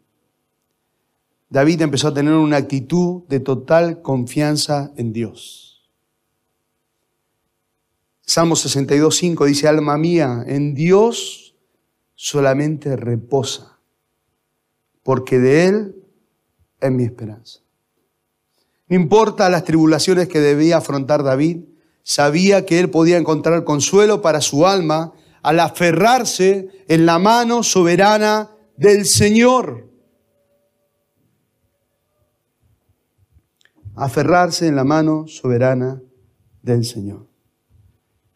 David 1.48 1.82
empezó 1.82 2.08
a 2.08 2.14
tener 2.14 2.34
una 2.34 2.56
actitud 2.56 3.22
de 3.28 3.38
total 3.38 4.02
confianza 4.02 4.92
en 4.96 5.12
Dios. 5.12 5.88
Salmo 8.22 8.56
62, 8.56 9.14
5 9.14 9.44
dice, 9.44 9.68
alma 9.68 9.96
mía, 9.98 10.42
en 10.46 10.74
Dios 10.74 11.54
solamente 12.14 12.96
reposa, 12.96 13.78
porque 15.02 15.38
de 15.38 15.66
Él 15.66 16.03
es 16.86 16.92
mi 16.92 17.04
esperanza. 17.04 17.60
No 18.88 18.96
importa 18.96 19.48
las 19.48 19.64
tribulaciones 19.64 20.28
que 20.28 20.40
debía 20.40 20.78
afrontar 20.78 21.22
David, 21.22 21.64
sabía 22.02 22.66
que 22.66 22.80
él 22.80 22.90
podía 22.90 23.16
encontrar 23.16 23.64
consuelo 23.64 24.22
para 24.22 24.40
su 24.40 24.66
alma 24.66 25.12
al 25.42 25.60
aferrarse 25.60 26.68
en 26.88 27.06
la 27.06 27.18
mano 27.18 27.62
soberana 27.62 28.50
del 28.76 29.06
Señor. 29.06 29.94
aferrarse 33.96 34.66
en 34.66 34.76
la 34.76 34.84
mano 34.84 35.26
soberana 35.26 36.02
del 36.62 36.84
Señor. 36.84 37.26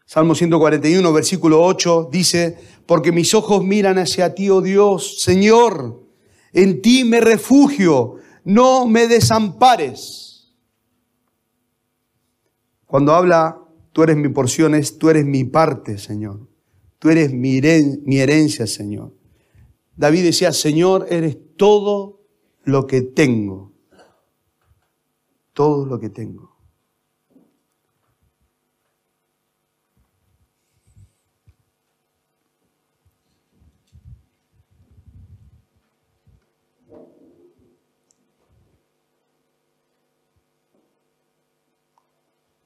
Salmo 0.05 0.33
141, 0.33 1.13
versículo 1.13 1.61
8 1.61 2.09
dice, 2.11 2.57
porque 2.85 3.11
mis 3.11 3.33
ojos 3.33 3.63
miran 3.63 3.97
hacia 3.97 4.33
ti, 4.33 4.49
oh 4.49 4.61
Dios, 4.61 5.21
Señor, 5.21 6.03
en 6.51 6.81
ti 6.81 7.03
me 7.03 7.19
refugio, 7.19 8.15
no 8.49 8.87
me 8.87 9.07
desampares. 9.07 10.51
Cuando 12.87 13.13
habla, 13.13 13.63
tú 13.93 14.01
eres 14.01 14.17
mi 14.17 14.29
porción, 14.29 14.73
es 14.73 14.97
tú 14.97 15.11
eres 15.11 15.23
mi 15.23 15.43
parte, 15.43 15.99
Señor. 15.99 16.47
Tú 16.97 17.09
eres 17.09 17.31
mi, 17.31 17.61
mi 18.05 18.17
herencia, 18.17 18.65
Señor. 18.65 19.13
David 19.95 20.23
decía, 20.23 20.51
Señor, 20.51 21.05
eres 21.11 21.37
todo 21.57 22.21
lo 22.63 22.87
que 22.87 23.01
tengo. 23.01 23.71
Todo 25.53 25.85
lo 25.85 25.99
que 25.99 26.09
tengo. 26.09 26.58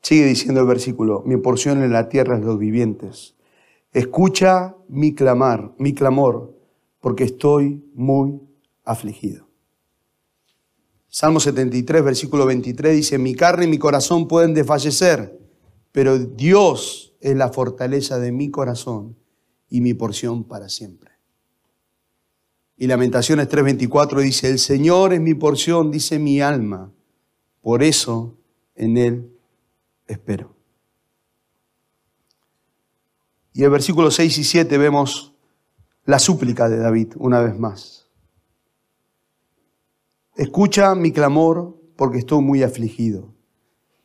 Sigue 0.03 0.25
diciendo 0.25 0.59
el 0.59 0.67
versículo, 0.67 1.23
mi 1.25 1.37
porción 1.37 1.81
en 1.81 1.93
la 1.93 2.09
tierra 2.09 2.37
es 2.37 2.43
los 2.43 2.59
vivientes. 2.59 3.35
Escucha 3.93 4.75
mi 4.89 5.15
clamar, 5.15 5.73
mi 5.77 5.93
clamor, 5.93 6.53
porque 6.99 7.23
estoy 7.23 7.81
muy 7.93 8.41
afligido. 8.83 9.47
Salmo 11.07 11.39
73, 11.39 12.03
versículo 12.03 12.45
23 12.45 12.93
dice, 12.97 13.17
mi 13.17 13.33
carne 13.33 13.63
y 13.63 13.69
mi 13.69 13.77
corazón 13.77 14.27
pueden 14.27 14.53
desfallecer, 14.53 15.39
pero 15.93 16.19
Dios 16.19 17.15
es 17.21 17.37
la 17.37 17.53
fortaleza 17.53 18.19
de 18.19 18.33
mi 18.33 18.51
corazón 18.51 19.15
y 19.69 19.79
mi 19.79 19.93
porción 19.93 20.43
para 20.43 20.67
siempre. 20.67 21.11
Y 22.75 22.87
Lamentaciones 22.87 23.47
3:24 23.47 24.19
dice, 24.21 24.49
el 24.49 24.59
Señor 24.59 25.13
es 25.13 25.21
mi 25.21 25.33
porción, 25.33 25.91
dice 25.91 26.19
mi 26.19 26.41
alma, 26.41 26.91
por 27.61 27.83
eso 27.83 28.35
en 28.75 28.97
Él 28.97 29.32
espero. 30.07 30.55
Y 33.53 33.63
en 33.63 33.71
versículos 33.71 34.15
6 34.15 34.37
y 34.39 34.43
7 34.43 34.77
vemos 34.77 35.35
la 36.05 36.19
súplica 36.19 36.69
de 36.69 36.77
David 36.77 37.13
una 37.17 37.39
vez 37.41 37.57
más. 37.57 38.07
Escucha 40.35 40.95
mi 40.95 41.11
clamor 41.11 41.79
porque 41.95 42.17
estoy 42.17 42.41
muy 42.41 42.63
afligido. 42.63 43.35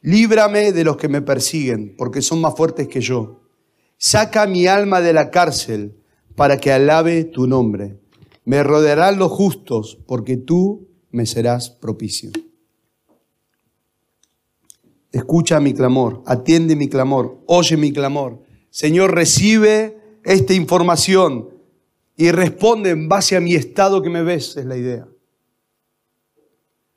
Líbrame 0.03 0.73
de 0.73 0.85
los 0.85 0.97
que 0.97 1.09
me 1.09 1.23
persiguen 1.23 1.95
porque 1.97 2.23
son 2.23 2.41
más 2.41 2.55
fuertes 2.55 2.89
que 2.89 3.01
yo. 3.01 3.43
Saca 3.97 4.47
mi 4.47 4.67
alma 4.67 5.01
de 5.01 5.13
la 5.13 5.31
cárcel 5.31 6.03
para 6.37 6.59
que 6.59 6.71
alabe 6.71 7.25
tu 7.25 7.47
nombre. 7.47 7.99
Me 8.45 8.63
rodearán 8.63 9.19
los 9.19 9.33
justos 9.33 9.99
porque 10.07 10.37
tú 10.37 10.89
me 11.11 11.27
serás 11.27 11.71
propicio. 11.71 12.31
Escucha 15.11 15.59
mi 15.61 15.73
clamor, 15.73 16.23
atiende 16.27 16.77
mi 16.77 16.89
clamor, 16.89 17.39
oye 17.47 17.77
mi 17.77 17.93
clamor. 17.93 18.43
Señor, 18.71 19.15
recibe 19.15 19.99
esta 20.23 20.53
información 20.53 21.49
y 22.17 22.31
responde 22.31 22.91
en 22.91 23.09
base 23.09 23.37
a 23.37 23.41
mi 23.41 23.55
estado 23.55 24.03
que 24.03 24.11
me 24.11 24.23
ves, 24.23 24.57
es 24.57 24.67
la 24.67 24.77
idea. 24.77 25.09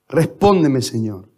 Respóndeme, 0.09 0.81
Señor. 0.81 1.29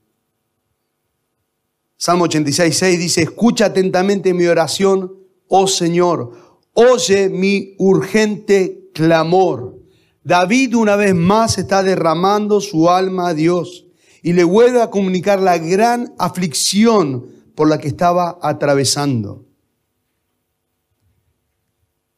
Salmo 1.95 2.25
86, 2.25 2.75
6 2.75 2.99
dice, 2.99 3.21
escucha 3.21 3.65
atentamente 3.67 4.33
mi 4.33 4.45
oración, 4.47 5.13
oh 5.47 5.67
Señor, 5.67 6.31
oye 6.73 7.29
mi 7.29 7.75
urgente 7.77 8.89
clamor. 8.93 9.79
David 10.23 10.75
una 10.75 10.95
vez 10.95 11.13
más 11.13 11.57
está 11.57 11.83
derramando 11.83 12.59
su 12.61 12.89
alma 12.89 13.29
a 13.29 13.33
Dios 13.33 13.85
y 14.23 14.31
le 14.33 14.45
vuelve 14.45 14.81
a 14.81 14.89
comunicar 14.89 15.39
la 15.39 15.57
gran 15.57 16.15
aflicción 16.17 17.27
por 17.55 17.69
la 17.69 17.77
que 17.77 17.89
estaba 17.89 18.39
atravesando. 18.41 19.45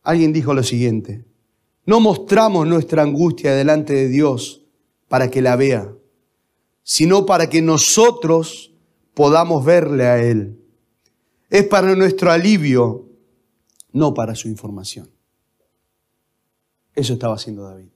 Alguien 0.03 0.31
dijo 0.31 0.53
lo 0.53 0.61
siguiente, 0.61 1.25
no 1.85 1.99
mostramos 1.99 2.67
nuestra 2.67 3.01
angustia 3.01 3.55
delante 3.55 3.93
de 3.93 4.07
Dios 4.07 4.61
para 5.07 5.29
que 5.29 5.41
la 5.41 5.55
vea, 5.55 5.91
sino 6.83 7.25
para 7.25 7.49
que 7.49 7.63
nosotros 7.63 8.71
podamos 9.15 9.65
verle 9.65 10.05
a 10.05 10.21
Él. 10.21 10.61
Es 11.49 11.63
para 11.65 11.95
nuestro 11.95 12.31
alivio, 12.31 13.09
no 13.91 14.13
para 14.13 14.35
su 14.35 14.47
información. 14.47 15.09
Eso 16.93 17.13
estaba 17.13 17.35
haciendo 17.35 17.63
David. 17.63 17.89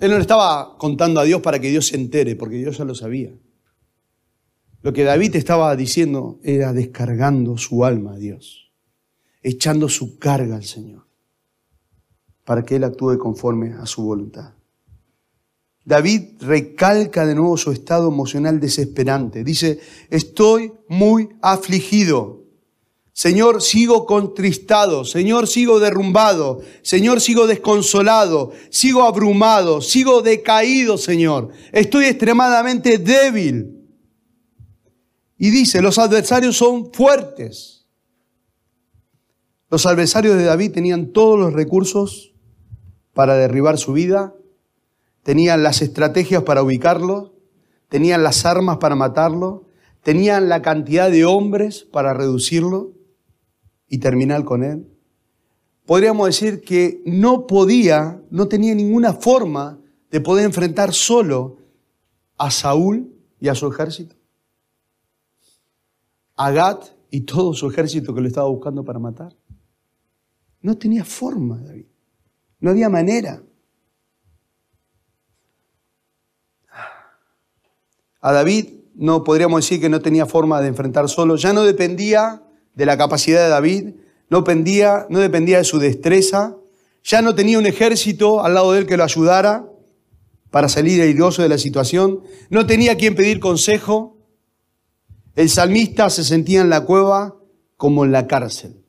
Él 0.00 0.10
no 0.10 0.16
le 0.16 0.22
estaba 0.22 0.76
contando 0.78 1.20
a 1.20 1.24
Dios 1.24 1.40
para 1.40 1.58
que 1.58 1.70
Dios 1.70 1.88
se 1.88 1.96
entere, 1.96 2.36
porque 2.36 2.56
Dios 2.56 2.78
ya 2.78 2.84
lo 2.84 2.94
sabía. 2.94 3.32
Lo 4.82 4.92
que 4.92 5.04
David 5.04 5.36
estaba 5.36 5.74
diciendo 5.76 6.38
era 6.42 6.72
descargando 6.72 7.56
su 7.56 7.84
alma 7.84 8.12
a 8.12 8.16
Dios, 8.16 8.70
echando 9.42 9.88
su 9.88 10.18
carga 10.18 10.56
al 10.56 10.64
Señor, 10.64 11.06
para 12.44 12.64
que 12.64 12.76
Él 12.76 12.84
actúe 12.84 13.16
conforme 13.18 13.72
a 13.72 13.86
su 13.86 14.02
voluntad. 14.02 14.52
David 15.84 16.40
recalca 16.40 17.26
de 17.26 17.34
nuevo 17.34 17.56
su 17.56 17.70
estado 17.70 18.08
emocional 18.08 18.58
desesperante. 18.58 19.44
Dice, 19.44 19.80
estoy 20.10 20.72
muy 20.88 21.30
afligido. 21.42 22.43
Señor, 23.14 23.62
sigo 23.62 24.06
contristado, 24.06 25.04
Señor, 25.04 25.46
sigo 25.46 25.78
derrumbado, 25.78 26.62
Señor, 26.82 27.20
sigo 27.20 27.46
desconsolado, 27.46 28.50
sigo 28.70 29.04
abrumado, 29.04 29.80
sigo 29.80 30.20
decaído, 30.20 30.98
Señor. 30.98 31.50
Estoy 31.70 32.06
extremadamente 32.06 32.98
débil. 32.98 33.86
Y 35.38 35.50
dice, 35.50 35.80
los 35.80 36.00
adversarios 36.00 36.56
son 36.56 36.92
fuertes. 36.92 37.86
Los 39.70 39.86
adversarios 39.86 40.36
de 40.36 40.44
David 40.44 40.72
tenían 40.72 41.12
todos 41.12 41.38
los 41.38 41.52
recursos 41.52 42.34
para 43.12 43.36
derribar 43.36 43.78
su 43.78 43.92
vida, 43.92 44.34
tenían 45.22 45.62
las 45.62 45.82
estrategias 45.82 46.42
para 46.42 46.64
ubicarlo, 46.64 47.32
tenían 47.88 48.24
las 48.24 48.44
armas 48.44 48.78
para 48.78 48.96
matarlo, 48.96 49.68
tenían 50.02 50.48
la 50.48 50.62
cantidad 50.62 51.12
de 51.12 51.24
hombres 51.24 51.86
para 51.92 52.12
reducirlo 52.12 53.03
y 53.94 53.98
terminar 53.98 54.44
con 54.44 54.64
él. 54.64 54.88
Podríamos 55.86 56.26
decir 56.26 56.62
que 56.62 57.00
no 57.06 57.46
podía, 57.46 58.20
no 58.28 58.48
tenía 58.48 58.74
ninguna 58.74 59.12
forma 59.12 59.78
de 60.10 60.20
poder 60.20 60.46
enfrentar 60.46 60.92
solo 60.92 61.58
a 62.36 62.50
Saúl 62.50 63.14
y 63.38 63.46
a 63.46 63.54
su 63.54 63.68
ejército. 63.68 64.16
A 66.34 66.50
Gat 66.50 66.86
y 67.08 67.20
todo 67.20 67.54
su 67.54 67.70
ejército 67.70 68.12
que 68.12 68.20
lo 68.20 68.26
estaba 68.26 68.48
buscando 68.48 68.84
para 68.84 68.98
matar. 68.98 69.36
No 70.60 70.76
tenía 70.76 71.04
forma, 71.04 71.58
David. 71.58 71.86
No 72.58 72.70
había 72.70 72.88
manera. 72.88 73.44
A 78.20 78.32
David 78.32 78.70
no 78.96 79.22
podríamos 79.22 79.60
decir 79.60 79.80
que 79.80 79.88
no 79.88 80.00
tenía 80.00 80.26
forma 80.26 80.60
de 80.60 80.66
enfrentar 80.66 81.08
solo. 81.08 81.36
Ya 81.36 81.52
no 81.52 81.62
dependía 81.62 82.43
de 82.74 82.86
la 82.86 82.96
capacidad 82.96 83.42
de 83.42 83.48
David, 83.48 83.94
no 84.30 84.38
dependía, 84.38 85.06
no 85.08 85.20
dependía 85.20 85.58
de 85.58 85.64
su 85.64 85.78
destreza, 85.78 86.56
ya 87.02 87.22
no 87.22 87.34
tenía 87.34 87.58
un 87.58 87.66
ejército 87.66 88.44
al 88.44 88.54
lado 88.54 88.72
de 88.72 88.80
él 88.80 88.86
que 88.86 88.96
lo 88.96 89.04
ayudara 89.04 89.68
para 90.50 90.68
salir 90.68 91.02
airoso 91.02 91.42
de 91.42 91.48
la 91.48 91.58
situación, 91.58 92.22
no 92.48 92.66
tenía 92.66 92.96
quien 92.96 93.14
pedir 93.14 93.40
consejo. 93.40 94.16
El 95.34 95.50
salmista 95.50 96.08
se 96.10 96.24
sentía 96.24 96.60
en 96.60 96.70
la 96.70 96.84
cueva 96.84 97.36
como 97.76 98.04
en 98.04 98.12
la 98.12 98.26
cárcel. 98.26 98.84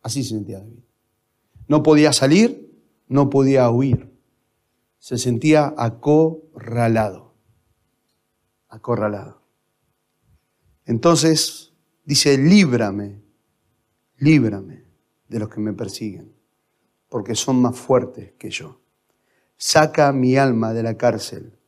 Así 0.00 0.22
se 0.22 0.30
sentía 0.30 0.60
David. 0.60 0.78
No 1.66 1.82
podía 1.82 2.12
salir, 2.12 2.72
no 3.08 3.30
podía 3.30 3.68
huir. 3.68 4.12
Se 4.98 5.18
sentía 5.18 5.74
acorralado. 5.76 7.34
Acorralado. 8.68 9.42
Entonces 10.86 11.73
Dice, 12.04 12.36
líbrame, 12.36 13.22
líbrame 14.18 14.84
de 15.28 15.38
los 15.38 15.48
que 15.48 15.60
me 15.60 15.72
persiguen, 15.72 16.32
porque 17.08 17.34
son 17.34 17.60
más 17.62 17.76
fuertes 17.76 18.32
que 18.38 18.50
yo. 18.50 18.80
Saca 19.56 20.12
mi 20.12 20.36
alma 20.36 20.72
de 20.72 20.82
la 20.82 20.96
cárcel 20.96 21.58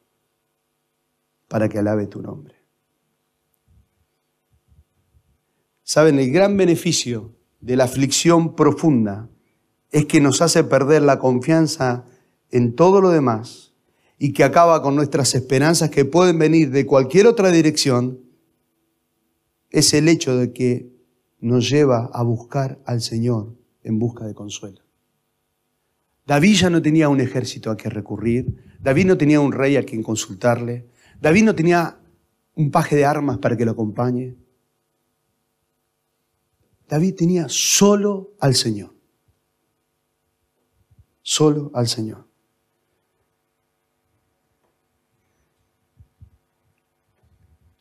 para 1.48 1.68
que 1.68 1.78
alabe 1.78 2.06
tu 2.06 2.20
nombre. 2.20 2.56
Saben, 5.82 6.18
el 6.18 6.32
gran 6.32 6.56
beneficio 6.56 7.32
de 7.60 7.76
la 7.76 7.84
aflicción 7.84 8.56
profunda 8.56 9.30
es 9.90 10.06
que 10.06 10.20
nos 10.20 10.42
hace 10.42 10.64
perder 10.64 11.02
la 11.02 11.18
confianza 11.18 12.04
en 12.50 12.74
todo 12.74 13.00
lo 13.00 13.10
demás 13.10 13.72
y 14.18 14.32
que 14.32 14.44
acaba 14.44 14.82
con 14.82 14.96
nuestras 14.96 15.34
esperanzas 15.34 15.90
que 15.90 16.04
pueden 16.04 16.38
venir 16.38 16.70
de 16.70 16.86
cualquier 16.86 17.26
otra 17.26 17.50
dirección, 17.50 18.20
es 19.70 19.94
el 19.94 20.08
hecho 20.08 20.36
de 20.36 20.52
que 20.52 20.90
nos 21.40 21.68
lleva 21.68 22.10
a 22.12 22.22
buscar 22.22 22.80
al 22.86 23.00
Señor 23.00 23.56
en 23.82 23.98
busca 23.98 24.26
de 24.26 24.34
consuelo. 24.34 24.82
David 26.26 26.54
ya 26.56 26.70
no 26.70 26.82
tenía 26.82 27.08
un 27.08 27.20
ejército 27.20 27.70
a 27.70 27.76
que 27.76 27.88
recurrir, 27.88 28.76
David 28.80 29.06
no 29.06 29.16
tenía 29.16 29.40
un 29.40 29.52
rey 29.52 29.76
a 29.76 29.84
quien 29.84 30.02
consultarle, 30.02 30.88
David 31.20 31.44
no 31.44 31.54
tenía 31.54 31.98
un 32.54 32.70
paje 32.70 32.96
de 32.96 33.04
armas 33.04 33.38
para 33.38 33.56
que 33.56 33.64
lo 33.64 33.72
acompañe. 33.72 34.36
David 36.88 37.14
tenía 37.14 37.46
solo 37.48 38.34
al 38.40 38.54
Señor. 38.54 38.94
Solo 41.22 41.70
al 41.74 41.88
Señor. 41.88 42.26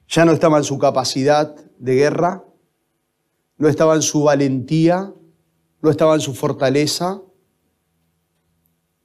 Ya 0.07 0.25
no 0.25 0.31
estaba 0.31 0.57
en 0.57 0.63
su 0.63 0.77
capacidad 0.77 1.55
de 1.78 1.95
guerra, 1.95 2.45
no 3.57 3.67
estaba 3.67 3.95
en 3.95 4.01
su 4.01 4.23
valentía, 4.23 5.13
no 5.82 5.89
estaba 5.89 6.15
en 6.15 6.21
su 6.21 6.34
fortaleza, 6.34 7.21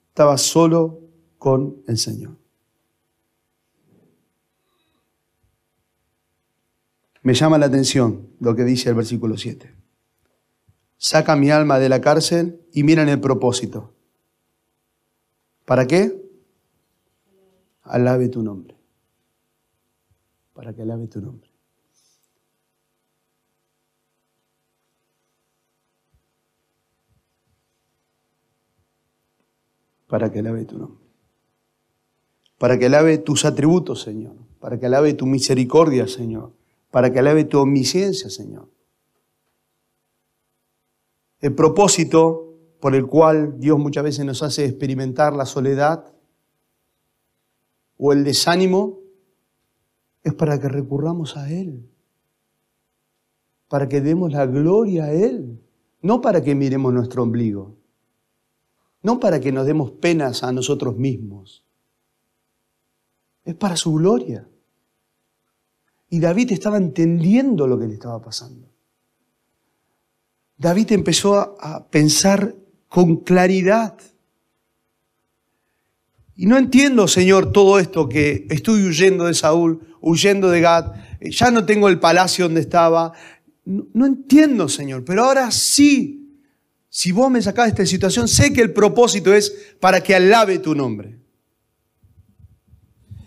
estaba 0.08 0.36
solo 0.38 1.00
con 1.38 1.82
el 1.86 1.98
Señor. 1.98 2.36
Me 7.22 7.34
llama 7.34 7.58
la 7.58 7.66
atención 7.66 8.28
lo 8.40 8.54
que 8.54 8.64
dice 8.64 8.88
el 8.88 8.94
versículo 8.94 9.36
7. 9.36 9.74
Saca 10.96 11.36
mi 11.36 11.50
alma 11.50 11.78
de 11.78 11.88
la 11.88 12.00
cárcel 12.00 12.66
y 12.72 12.82
mira 12.82 13.02
en 13.02 13.08
el 13.08 13.20
propósito. 13.20 13.94
¿Para 15.64 15.86
qué? 15.86 16.20
Alabe 17.82 18.28
tu 18.28 18.42
nombre. 18.42 18.76
Para 20.52 20.74
que 20.74 20.82
alabe 20.82 21.06
tu 21.06 21.20
nombre. 21.20 21.49
Para 30.10 30.30
que 30.30 30.40
alabe 30.40 30.64
tu 30.64 30.76
nombre. 30.76 31.04
Para 32.58 32.78
que 32.78 32.86
alabe 32.86 33.16
tus 33.18 33.44
atributos, 33.44 34.02
Señor. 34.02 34.34
Para 34.58 34.78
que 34.78 34.86
alabe 34.86 35.14
tu 35.14 35.24
misericordia, 35.24 36.08
Señor. 36.08 36.52
Para 36.90 37.12
que 37.12 37.20
alabe 37.20 37.44
tu 37.44 37.60
omnisciencia, 37.60 38.28
Señor. 38.28 38.68
El 41.40 41.54
propósito 41.54 42.54
por 42.80 42.94
el 42.94 43.06
cual 43.06 43.60
Dios 43.60 43.78
muchas 43.78 44.04
veces 44.04 44.26
nos 44.26 44.42
hace 44.42 44.64
experimentar 44.64 45.32
la 45.32 45.46
soledad 45.46 46.12
o 47.96 48.12
el 48.12 48.24
desánimo 48.24 48.98
es 50.22 50.34
para 50.34 50.58
que 50.58 50.68
recurramos 50.68 51.36
a 51.36 51.50
Él, 51.50 51.88
para 53.68 53.88
que 53.88 54.00
demos 54.00 54.32
la 54.32 54.46
gloria 54.46 55.04
a 55.04 55.12
Él, 55.12 55.62
no 56.02 56.20
para 56.20 56.42
que 56.42 56.54
miremos 56.54 56.92
nuestro 56.92 57.22
ombligo, 57.22 57.76
no 59.02 59.18
para 59.18 59.40
que 59.40 59.52
nos 59.52 59.66
demos 59.66 59.92
penas 59.92 60.42
a 60.42 60.52
nosotros 60.52 60.96
mismos, 60.96 61.64
es 63.44 63.54
para 63.54 63.76
su 63.76 63.94
gloria. 63.94 64.46
Y 66.10 66.20
David 66.20 66.52
estaba 66.52 66.76
entendiendo 66.76 67.66
lo 67.66 67.78
que 67.78 67.86
le 67.86 67.94
estaba 67.94 68.20
pasando. 68.20 68.68
David 70.58 70.92
empezó 70.92 71.56
a, 71.60 71.88
pensar 71.88 72.54
con 72.88 73.16
claridad. 73.18 73.96
Y 76.36 76.46
no 76.46 76.58
entiendo, 76.58 77.08
Señor, 77.08 77.52
todo 77.52 77.78
esto 77.78 78.08
que 78.08 78.46
estoy 78.50 78.82
huyendo 78.82 79.24
de 79.24 79.34
Saúl, 79.34 79.96
huyendo 80.00 80.50
de 80.50 80.60
Gad, 80.60 80.92
ya 81.20 81.50
no 81.50 81.64
tengo 81.64 81.88
el 81.88 82.00
palacio 82.00 82.46
donde 82.46 82.60
estaba. 82.60 83.12
No, 83.64 83.86
no 83.94 84.06
entiendo, 84.06 84.68
Señor, 84.68 85.04
pero 85.04 85.24
ahora 85.24 85.50
sí, 85.50 86.19
si 86.92 87.12
vos 87.12 87.30
me 87.30 87.40
sacás 87.40 87.66
de 87.66 87.70
esta 87.70 87.86
situación, 87.86 88.26
sé 88.26 88.52
que 88.52 88.60
el 88.60 88.72
propósito 88.72 89.32
es 89.32 89.76
para 89.78 90.02
que 90.02 90.12
alabe 90.14 90.58
tu 90.58 90.74
nombre. 90.74 91.20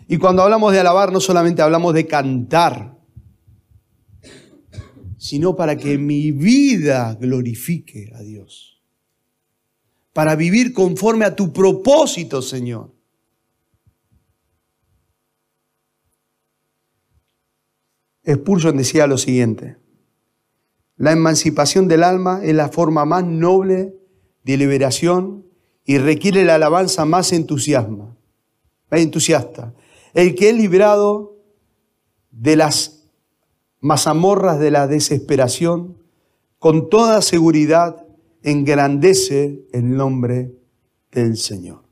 Y 0.09 0.17
cuando 0.17 0.43
hablamos 0.43 0.73
de 0.73 0.81
alabar, 0.81 1.13
no 1.13 1.21
solamente 1.21 1.61
hablamos 1.61 1.93
de 1.93 2.05
cantar, 2.05 2.99
sino 5.17 5.55
para 5.55 5.77
que 5.77 5.97
mi 5.97 6.31
vida 6.31 7.15
glorifique 7.15 8.11
a 8.13 8.21
Dios. 8.21 8.83
Para 10.11 10.35
vivir 10.35 10.73
conforme 10.73 11.23
a 11.23 11.33
tu 11.33 11.53
propósito, 11.53 12.41
Señor. 12.41 12.93
Spurgeon 18.29 18.75
decía 18.75 19.07
lo 19.07 19.17
siguiente, 19.17 19.77
la 20.97 21.11
emancipación 21.11 21.87
del 21.87 22.03
alma 22.03 22.41
es 22.43 22.53
la 22.53 22.69
forma 22.69 23.05
más 23.05 23.23
noble 23.25 23.95
de 24.43 24.57
liberación 24.57 25.45
y 25.85 25.97
requiere 25.97 26.45
la 26.45 26.55
alabanza 26.55 27.05
más 27.05 27.33
entusiasta. 27.33 28.13
El 30.13 30.35
que 30.35 30.49
es 30.49 30.55
librado 30.55 31.37
de 32.31 32.55
las 32.55 33.03
mazamorras 33.79 34.59
de 34.59 34.71
la 34.71 34.87
desesperación, 34.87 35.97
con 36.59 36.89
toda 36.89 37.21
seguridad 37.21 38.05
engrandece 38.43 39.65
el 39.73 39.95
nombre 39.95 40.53
del 41.11 41.37
Señor. 41.37 41.82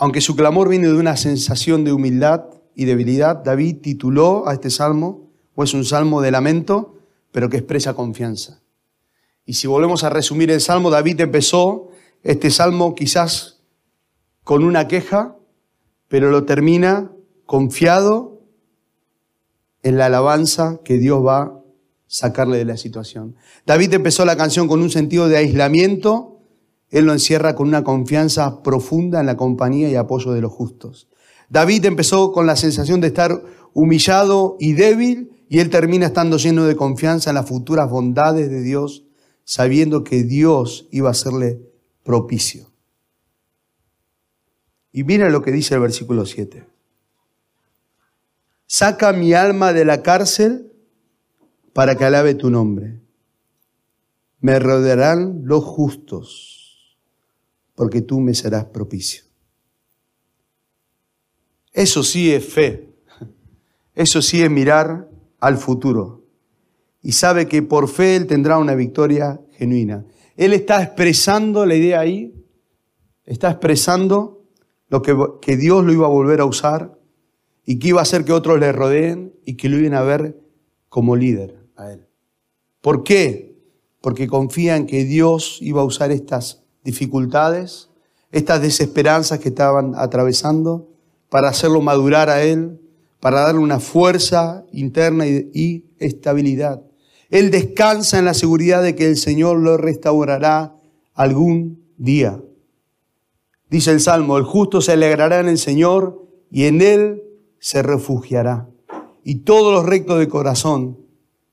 Aunque 0.00 0.22
su 0.22 0.34
clamor 0.34 0.70
viene 0.70 0.86
de 0.86 0.94
una 0.94 1.18
sensación 1.18 1.84
de 1.84 1.92
humildad 1.92 2.46
y 2.74 2.86
debilidad, 2.86 3.36
David 3.36 3.82
tituló 3.82 4.48
a 4.48 4.54
este 4.54 4.70
salmo, 4.70 5.30
o 5.54 5.62
es 5.62 5.74
un 5.74 5.84
salmo 5.84 6.22
de 6.22 6.30
lamento, 6.30 6.94
pero 7.32 7.50
que 7.50 7.58
expresa 7.58 7.92
confianza. 7.92 8.62
Y 9.44 9.52
si 9.52 9.66
volvemos 9.66 10.02
a 10.02 10.08
resumir 10.08 10.50
el 10.50 10.62
salmo, 10.62 10.88
David 10.88 11.20
empezó 11.20 11.90
este 12.22 12.50
salmo 12.50 12.94
quizás 12.94 13.60
con 14.42 14.64
una 14.64 14.88
queja, 14.88 15.36
pero 16.08 16.30
lo 16.30 16.46
termina 16.46 17.12
confiado 17.44 18.40
en 19.82 19.98
la 19.98 20.06
alabanza 20.06 20.80
que 20.82 20.96
Dios 20.96 21.22
va 21.22 21.42
a 21.42 21.60
sacarle 22.06 22.56
de 22.56 22.64
la 22.64 22.78
situación. 22.78 23.36
David 23.66 23.92
empezó 23.92 24.24
la 24.24 24.38
canción 24.38 24.66
con 24.66 24.80
un 24.80 24.88
sentido 24.88 25.28
de 25.28 25.36
aislamiento, 25.36 26.39
él 26.90 27.06
lo 27.06 27.12
encierra 27.12 27.54
con 27.54 27.68
una 27.68 27.84
confianza 27.84 28.62
profunda 28.62 29.20
en 29.20 29.26
la 29.26 29.36
compañía 29.36 29.88
y 29.88 29.96
apoyo 29.96 30.32
de 30.32 30.40
los 30.40 30.52
justos. 30.52 31.08
David 31.48 31.84
empezó 31.84 32.32
con 32.32 32.46
la 32.46 32.56
sensación 32.56 33.00
de 33.00 33.08
estar 33.08 33.42
humillado 33.72 34.56
y 34.58 34.72
débil 34.72 35.44
y 35.48 35.58
él 35.58 35.70
termina 35.70 36.06
estando 36.06 36.36
lleno 36.36 36.64
de 36.64 36.76
confianza 36.76 37.30
en 37.30 37.34
las 37.34 37.48
futuras 37.48 37.90
bondades 37.90 38.50
de 38.50 38.62
Dios, 38.62 39.04
sabiendo 39.44 40.04
que 40.04 40.22
Dios 40.22 40.86
iba 40.92 41.10
a 41.10 41.14
serle 41.14 41.60
propicio. 42.04 42.70
Y 44.92 45.04
mira 45.04 45.28
lo 45.28 45.42
que 45.42 45.52
dice 45.52 45.74
el 45.74 45.80
versículo 45.80 46.26
7. 46.26 46.66
Saca 48.66 49.12
mi 49.12 49.32
alma 49.32 49.72
de 49.72 49.84
la 49.84 50.02
cárcel 50.02 50.72
para 51.72 51.96
que 51.96 52.04
alabe 52.04 52.34
tu 52.34 52.50
nombre. 52.50 53.00
Me 54.40 54.58
rodearán 54.58 55.42
los 55.44 55.64
justos, 55.64 56.59
porque 57.80 58.02
tú 58.02 58.20
me 58.20 58.34
serás 58.34 58.66
propicio. 58.66 59.24
Eso 61.72 62.02
sí 62.02 62.30
es 62.30 62.44
fe. 62.44 62.92
Eso 63.94 64.20
sí 64.20 64.42
es 64.42 64.50
mirar 64.50 65.08
al 65.40 65.56
futuro. 65.56 66.26
Y 67.00 67.12
sabe 67.12 67.48
que 67.48 67.62
por 67.62 67.88
fe 67.88 68.16
Él 68.16 68.26
tendrá 68.26 68.58
una 68.58 68.74
victoria 68.74 69.40
genuina. 69.52 70.04
Él 70.36 70.52
está 70.52 70.82
expresando 70.82 71.64
la 71.64 71.74
idea 71.74 72.00
ahí, 72.00 72.34
está 73.24 73.50
expresando 73.50 74.44
lo 74.88 75.00
que, 75.00 75.56
Dios 75.56 75.82
lo 75.82 75.90
iba 75.90 76.04
a 76.04 76.10
volver 76.10 76.42
a 76.42 76.44
usar 76.44 76.98
y 77.64 77.78
que 77.78 77.88
iba 77.88 78.00
a 78.00 78.02
hacer 78.02 78.26
que 78.26 78.34
otros 78.34 78.60
le 78.60 78.72
rodeen 78.72 79.32
y 79.46 79.56
que 79.56 79.70
lo 79.70 79.78
iban 79.78 79.94
a 79.94 80.02
ver 80.02 80.38
como 80.90 81.16
líder 81.16 81.64
a 81.76 81.92
él. 81.92 82.06
¿Por 82.82 83.04
qué? 83.04 83.56
Porque 84.02 84.28
confía 84.28 84.76
en 84.76 84.84
que 84.84 85.06
Dios 85.06 85.56
iba 85.62 85.80
a 85.80 85.84
usar 85.86 86.10
estas 86.10 86.60
dificultades, 86.84 87.90
estas 88.32 88.62
desesperanzas 88.62 89.38
que 89.38 89.48
estaban 89.48 89.94
atravesando 89.96 90.88
para 91.28 91.48
hacerlo 91.48 91.80
madurar 91.80 92.28
a 92.28 92.42
él, 92.42 92.80
para 93.20 93.40
darle 93.40 93.60
una 93.60 93.80
fuerza 93.80 94.64
interna 94.72 95.26
y, 95.26 95.86
estabilidad. 95.98 96.82
Él 97.28 97.50
descansa 97.50 98.18
en 98.18 98.24
la 98.24 98.34
seguridad 98.34 98.82
de 98.82 98.94
que 98.94 99.06
el 99.06 99.16
Señor 99.16 99.58
lo 99.58 99.76
restaurará 99.76 100.74
algún 101.14 101.84
día. 101.98 102.40
Dice 103.68 103.92
el 103.92 104.00
Salmo, 104.00 104.38
el 104.38 104.44
justo 104.44 104.80
se 104.80 104.92
alegrará 104.92 105.40
en 105.40 105.48
el 105.48 105.58
Señor 105.58 106.26
y 106.50 106.64
en 106.64 106.80
Él 106.80 107.22
se 107.58 107.82
refugiará. 107.82 108.68
Y 109.22 109.40
todos 109.40 109.74
los 109.74 109.84
rectos 109.84 110.18
de 110.18 110.28
corazón 110.28 110.98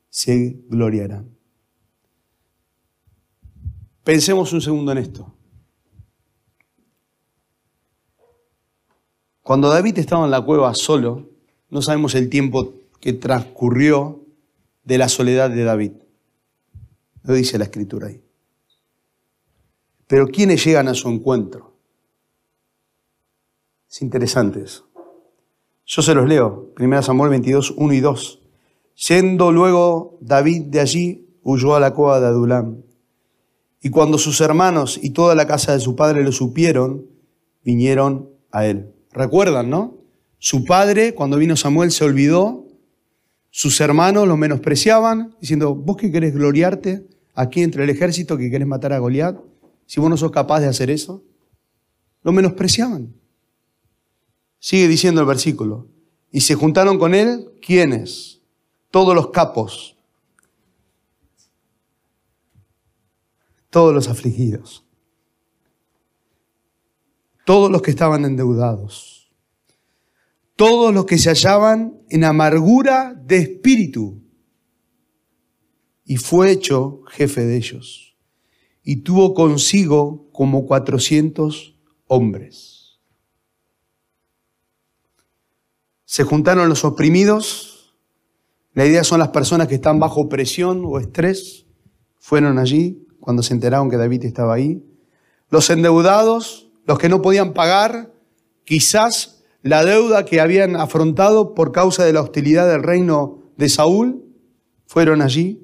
se 0.09 0.61
gloriarán. 0.69 1.36
Pensemos 4.07 4.53
un 4.53 4.61
segundo 4.61 4.93
en 4.93 4.99
esto. 4.99 5.33
Cuando 9.41 9.67
David 9.67 9.99
estaba 9.99 10.23
en 10.23 10.31
la 10.31 10.39
cueva 10.39 10.73
solo, 10.75 11.27
no 11.69 11.81
sabemos 11.81 12.15
el 12.15 12.29
tiempo 12.29 12.73
que 13.01 13.11
transcurrió 13.11 14.23
de 14.85 14.97
la 14.97 15.09
soledad 15.09 15.49
de 15.49 15.61
David. 15.61 15.91
Lo 17.23 17.33
dice 17.33 17.57
la 17.57 17.65
escritura 17.65 18.07
ahí. 18.07 18.21
Pero 20.07 20.27
¿quiénes 20.27 20.63
llegan 20.63 20.87
a 20.87 20.93
su 20.93 21.09
encuentro? 21.09 21.73
Es 23.89 24.01
interesante 24.01 24.61
eso. 24.61 24.87
Yo 25.85 26.01
se 26.01 26.13
los 26.13 26.29
leo. 26.29 26.71
1 26.79 27.03
Samuel 27.03 27.31
22, 27.31 27.71
1 27.75 27.93
y 27.93 27.99
2. 27.99 28.41
Yendo 29.09 29.51
luego 29.51 30.17
David 30.21 30.67
de 30.67 30.79
allí, 30.79 31.27
huyó 31.43 31.75
a 31.75 31.81
la 31.81 31.93
cueva 31.93 32.21
de 32.21 32.27
Adulam. 32.27 32.86
Y 33.87 33.89
cuando 33.89 34.17
sus 34.17 34.41
hermanos 34.41 34.99
y 35.01 35.11
toda 35.11 35.33
la 35.33 35.47
casa 35.47 35.71
de 35.71 35.79
su 35.79 35.95
padre 35.95 36.21
lo 36.21 36.33
supieron, 36.33 37.05
vinieron 37.63 38.29
a 38.51 38.65
él. 38.65 38.93
¿Recuerdan, 39.13 39.69
no? 39.69 39.95
Su 40.39 40.65
padre, 40.65 41.13
cuando 41.13 41.37
vino 41.37 41.55
Samuel, 41.55 41.91
se 41.91 42.03
olvidó. 42.03 42.67
Sus 43.49 43.79
hermanos 43.79 44.27
lo 44.27 44.35
menospreciaban, 44.35 45.37
diciendo, 45.39 45.73
¿vos 45.73 45.95
qué 45.95 46.11
querés 46.11 46.33
gloriarte 46.33 47.07
aquí 47.33 47.63
entre 47.63 47.85
el 47.85 47.89
ejército 47.89 48.37
que 48.37 48.51
querés 48.51 48.67
matar 48.67 48.91
a 48.91 48.99
Goliat? 48.99 49.37
Si 49.85 50.01
vos 50.01 50.09
no 50.09 50.17
sos 50.17 50.31
capaz 50.31 50.59
de 50.59 50.67
hacer 50.67 50.89
eso. 50.89 51.23
Lo 52.23 52.33
menospreciaban. 52.33 53.13
Sigue 54.59 54.89
diciendo 54.89 55.21
el 55.21 55.27
versículo. 55.27 55.87
Y 56.29 56.41
se 56.41 56.55
juntaron 56.55 56.99
con 56.99 57.15
él, 57.15 57.53
¿quiénes? 57.65 58.41
Todos 58.91 59.15
los 59.15 59.29
capos, 59.29 59.96
todos 63.69 63.93
los 63.93 64.07
afligidos, 64.07 64.85
todos 67.45 67.71
los 67.71 67.81
que 67.81 67.91
estaban 67.91 68.25
endeudados, 68.25 69.31
todos 70.55 70.93
los 70.93 71.05
que 71.05 71.17
se 71.17 71.29
hallaban 71.29 72.01
en 72.09 72.23
amargura 72.23 73.13
de 73.13 73.37
espíritu. 73.37 74.21
Y 76.03 76.17
fue 76.17 76.51
hecho 76.51 77.01
jefe 77.07 77.45
de 77.45 77.57
ellos. 77.57 78.17
Y 78.83 78.97
tuvo 78.97 79.33
consigo 79.33 80.29
como 80.31 80.65
cuatrocientos 80.65 81.77
hombres. 82.07 82.99
Se 86.05 86.23
juntaron 86.23 86.69
los 86.69 86.85
oprimidos. 86.85 87.93
La 88.73 88.85
idea 88.85 89.03
son 89.03 89.19
las 89.19 89.29
personas 89.29 89.67
que 89.67 89.75
están 89.75 89.99
bajo 89.99 90.29
presión 90.29 90.83
o 90.85 90.99
estrés. 90.99 91.65
Fueron 92.17 92.57
allí 92.57 93.06
cuando 93.27 93.43
se 93.43 93.53
enteraron 93.53 93.89
que 93.89 93.97
David 93.97 94.23
estaba 94.23 94.53
ahí. 94.53 94.81
Los 95.49 95.69
endeudados, 95.69 96.69
los 96.85 96.97
que 96.97 97.09
no 97.09 97.21
podían 97.21 97.51
pagar, 97.51 98.13
quizás 98.63 99.43
la 99.61 99.83
deuda 99.83 100.23
que 100.23 100.39
habían 100.39 100.77
afrontado 100.77 101.53
por 101.53 101.73
causa 101.73 102.05
de 102.05 102.13
la 102.13 102.21
hostilidad 102.21 102.69
del 102.69 102.83
reino 102.83 103.39
de 103.57 103.67
Saúl, 103.67 104.23
fueron 104.85 105.21
allí. 105.21 105.61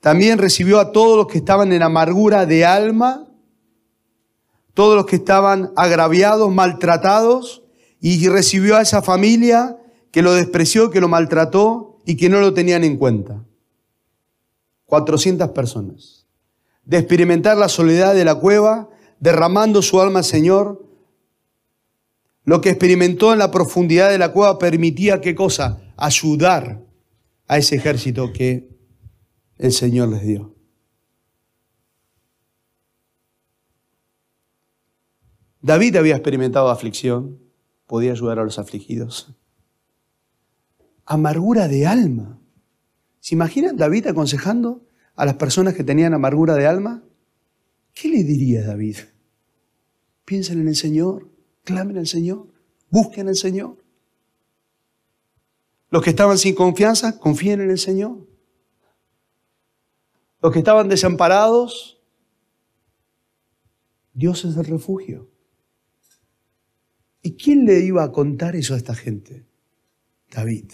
También 0.00 0.38
recibió 0.38 0.80
a 0.80 0.90
todos 0.90 1.18
los 1.18 1.26
que 1.26 1.36
estaban 1.36 1.70
en 1.74 1.82
amargura 1.82 2.46
de 2.46 2.64
alma, 2.64 3.28
todos 4.72 4.96
los 4.96 5.04
que 5.04 5.16
estaban 5.16 5.72
agraviados, 5.76 6.50
maltratados, 6.50 7.62
y 8.00 8.26
recibió 8.28 8.78
a 8.78 8.80
esa 8.80 9.02
familia 9.02 9.76
que 10.12 10.22
lo 10.22 10.32
despreció, 10.32 10.88
que 10.88 11.02
lo 11.02 11.08
maltrató 11.08 11.98
y 12.06 12.16
que 12.16 12.30
no 12.30 12.40
lo 12.40 12.54
tenían 12.54 12.84
en 12.84 12.96
cuenta. 12.96 13.44
400 14.86 15.50
personas. 15.50 16.19
De 16.90 16.98
experimentar 16.98 17.56
la 17.56 17.68
soledad 17.68 18.16
de 18.16 18.24
la 18.24 18.34
cueva, 18.34 18.90
derramando 19.20 19.80
su 19.80 20.00
alma 20.00 20.18
al 20.18 20.24
Señor. 20.24 20.84
Lo 22.42 22.60
que 22.60 22.70
experimentó 22.70 23.32
en 23.32 23.38
la 23.38 23.52
profundidad 23.52 24.10
de 24.10 24.18
la 24.18 24.32
cueva 24.32 24.58
permitía 24.58 25.20
qué 25.20 25.36
cosa? 25.36 25.80
Ayudar 25.96 26.82
a 27.46 27.58
ese 27.58 27.76
ejército 27.76 28.32
que 28.32 28.76
el 29.56 29.70
Señor 29.70 30.08
les 30.08 30.22
dio. 30.22 30.56
David 35.62 35.94
había 35.94 36.16
experimentado 36.16 36.70
aflicción, 36.70 37.38
podía 37.86 38.10
ayudar 38.10 38.40
a 38.40 38.44
los 38.44 38.58
afligidos. 38.58 39.32
Amargura 41.06 41.68
de 41.68 41.86
alma. 41.86 42.40
¿Se 43.20 43.36
imaginan 43.36 43.76
David 43.76 44.08
aconsejando 44.08 44.89
a 45.14 45.24
las 45.24 45.34
personas 45.34 45.74
que 45.74 45.84
tenían 45.84 46.14
amargura 46.14 46.54
de 46.54 46.66
alma? 46.66 47.02
¿Qué 47.94 48.08
le 48.08 48.24
diría 48.24 48.64
David? 48.64 48.96
Piensen 50.24 50.60
en 50.60 50.68
el 50.68 50.76
Señor, 50.76 51.30
clamen 51.64 51.98
al 51.98 52.06
Señor, 52.06 52.48
busquen 52.88 53.28
al 53.28 53.36
Señor. 53.36 53.76
Los 55.90 56.02
que 56.02 56.10
estaban 56.10 56.38
sin 56.38 56.54
confianza, 56.54 57.18
confíen 57.18 57.60
en 57.60 57.70
el 57.70 57.78
Señor. 57.78 58.26
Los 60.40 60.52
que 60.52 60.60
estaban 60.60 60.88
desamparados, 60.88 62.00
Dios 64.14 64.44
es 64.44 64.56
el 64.56 64.64
refugio. 64.64 65.30
¿Y 67.22 67.36
quién 67.36 67.66
le 67.66 67.80
iba 67.80 68.02
a 68.02 68.12
contar 68.12 68.56
eso 68.56 68.74
a 68.74 68.76
esta 68.76 68.94
gente? 68.94 69.46
David. 70.30 70.72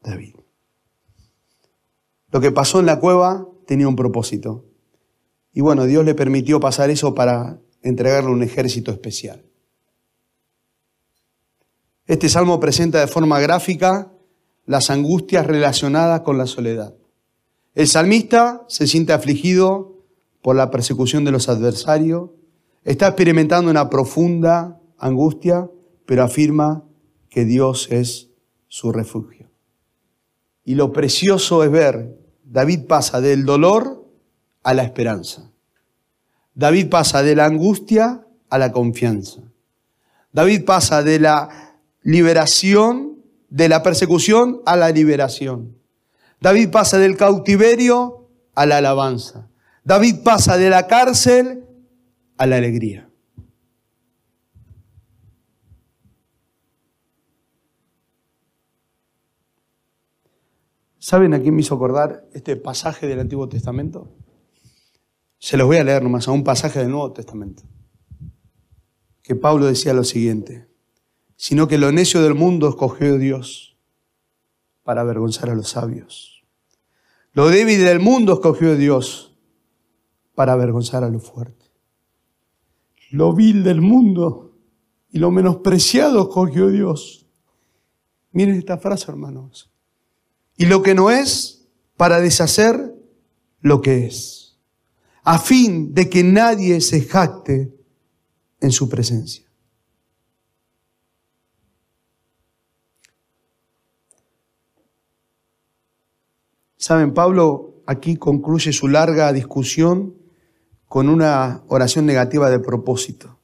David. 0.00 0.34
Lo 2.34 2.40
que 2.40 2.50
pasó 2.50 2.80
en 2.80 2.86
la 2.86 2.98
cueva 2.98 3.46
tenía 3.64 3.86
un 3.86 3.94
propósito. 3.94 4.64
Y 5.52 5.60
bueno, 5.60 5.84
Dios 5.84 6.04
le 6.04 6.16
permitió 6.16 6.58
pasar 6.58 6.90
eso 6.90 7.14
para 7.14 7.60
entregarle 7.80 8.32
un 8.32 8.42
ejército 8.42 8.90
especial. 8.90 9.44
Este 12.08 12.28
salmo 12.28 12.58
presenta 12.58 12.98
de 12.98 13.06
forma 13.06 13.38
gráfica 13.38 14.10
las 14.66 14.90
angustias 14.90 15.46
relacionadas 15.46 16.22
con 16.22 16.36
la 16.36 16.48
soledad. 16.48 16.96
El 17.76 17.86
salmista 17.86 18.64
se 18.66 18.88
siente 18.88 19.12
afligido 19.12 20.02
por 20.42 20.56
la 20.56 20.72
persecución 20.72 21.24
de 21.24 21.30
los 21.30 21.48
adversarios, 21.48 22.30
Está 22.82 23.06
experimentando 23.06 23.70
una 23.70 23.88
profunda 23.88 24.80
angustia, 24.98 25.70
pero 26.04 26.24
afirma 26.24 26.82
que 27.30 27.44
Dios 27.44 27.86
es 27.92 28.30
su 28.66 28.90
refugio. 28.90 29.48
Y 30.64 30.74
lo 30.74 30.92
precioso 30.92 31.62
es 31.62 31.70
ver, 31.70 32.23
David 32.54 32.86
pasa 32.86 33.20
del 33.20 33.44
dolor 33.44 34.06
a 34.62 34.74
la 34.74 34.84
esperanza. 34.84 35.50
David 36.54 36.88
pasa 36.88 37.24
de 37.24 37.34
la 37.34 37.46
angustia 37.46 38.24
a 38.48 38.58
la 38.58 38.70
confianza. 38.70 39.40
David 40.32 40.64
pasa 40.64 41.02
de 41.02 41.18
la 41.18 41.80
liberación, 42.02 43.18
de 43.48 43.68
la 43.68 43.82
persecución 43.82 44.60
a 44.66 44.76
la 44.76 44.90
liberación. 44.90 45.76
David 46.40 46.70
pasa 46.70 46.98
del 46.98 47.16
cautiverio 47.16 48.28
a 48.54 48.66
la 48.66 48.76
alabanza. 48.76 49.48
David 49.82 50.22
pasa 50.22 50.56
de 50.56 50.70
la 50.70 50.86
cárcel 50.86 51.64
a 52.38 52.46
la 52.46 52.54
alegría. 52.58 53.08
¿Saben 61.04 61.34
a 61.34 61.40
quién 61.40 61.54
me 61.54 61.60
hizo 61.60 61.74
acordar 61.74 62.26
este 62.32 62.56
pasaje 62.56 63.06
del 63.06 63.20
Antiguo 63.20 63.46
Testamento? 63.46 64.08
Se 65.38 65.58
los 65.58 65.66
voy 65.66 65.76
a 65.76 65.84
leer 65.84 66.02
nomás 66.02 66.28
a 66.28 66.30
un 66.30 66.44
pasaje 66.44 66.78
del 66.78 66.90
Nuevo 66.90 67.12
Testamento. 67.12 67.62
Que 69.22 69.34
Pablo 69.34 69.66
decía 69.66 69.92
lo 69.92 70.04
siguiente, 70.04 70.66
sino 71.36 71.68
que 71.68 71.76
lo 71.76 71.92
necio 71.92 72.22
del 72.22 72.34
mundo 72.34 72.70
escogió 72.70 73.18
Dios 73.18 73.76
para 74.82 75.02
avergonzar 75.02 75.50
a 75.50 75.54
los 75.54 75.68
sabios. 75.68 76.42
Lo 77.32 77.48
débil 77.48 77.84
del 77.84 78.00
mundo 78.00 78.32
escogió 78.32 78.74
Dios 78.74 79.36
para 80.34 80.54
avergonzar 80.54 81.04
a 81.04 81.10
los 81.10 81.22
fuertes 81.22 81.64
lo 83.10 83.32
vil 83.32 83.62
del 83.62 83.80
mundo 83.80 84.56
y 85.12 85.20
lo 85.20 85.30
menospreciado 85.30 86.28
cogió 86.28 86.68
Dios. 86.68 87.28
Miren 88.32 88.56
esta 88.56 88.76
frase, 88.76 89.08
hermanos. 89.08 89.73
Y 90.56 90.66
lo 90.66 90.82
que 90.82 90.94
no 90.94 91.10
es, 91.10 91.66
para 91.96 92.20
deshacer 92.20 92.94
lo 93.60 93.80
que 93.80 94.06
es, 94.06 94.58
a 95.22 95.38
fin 95.38 95.94
de 95.94 96.08
que 96.08 96.22
nadie 96.22 96.80
se 96.80 97.00
jacte 97.02 97.74
en 98.60 98.72
su 98.72 98.88
presencia. 98.88 99.44
Saben, 106.76 107.14
Pablo 107.14 107.82
aquí 107.86 108.16
concluye 108.16 108.72
su 108.72 108.88
larga 108.88 109.32
discusión 109.32 110.14
con 110.86 111.08
una 111.08 111.64
oración 111.68 112.04
negativa 112.04 112.50
de 112.50 112.58
propósito. 112.58 113.40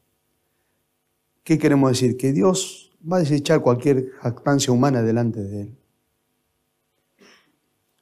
¿Qué 1.42 1.58
queremos 1.58 1.90
decir? 1.90 2.18
Que 2.18 2.32
Dios 2.32 2.92
va 3.11 3.16
a 3.16 3.20
desechar 3.20 3.62
cualquier 3.62 4.11
jactancia 4.20 4.72
humana 4.72 5.02
delante 5.02 5.42
de 5.42 5.62
Él. 5.62 5.80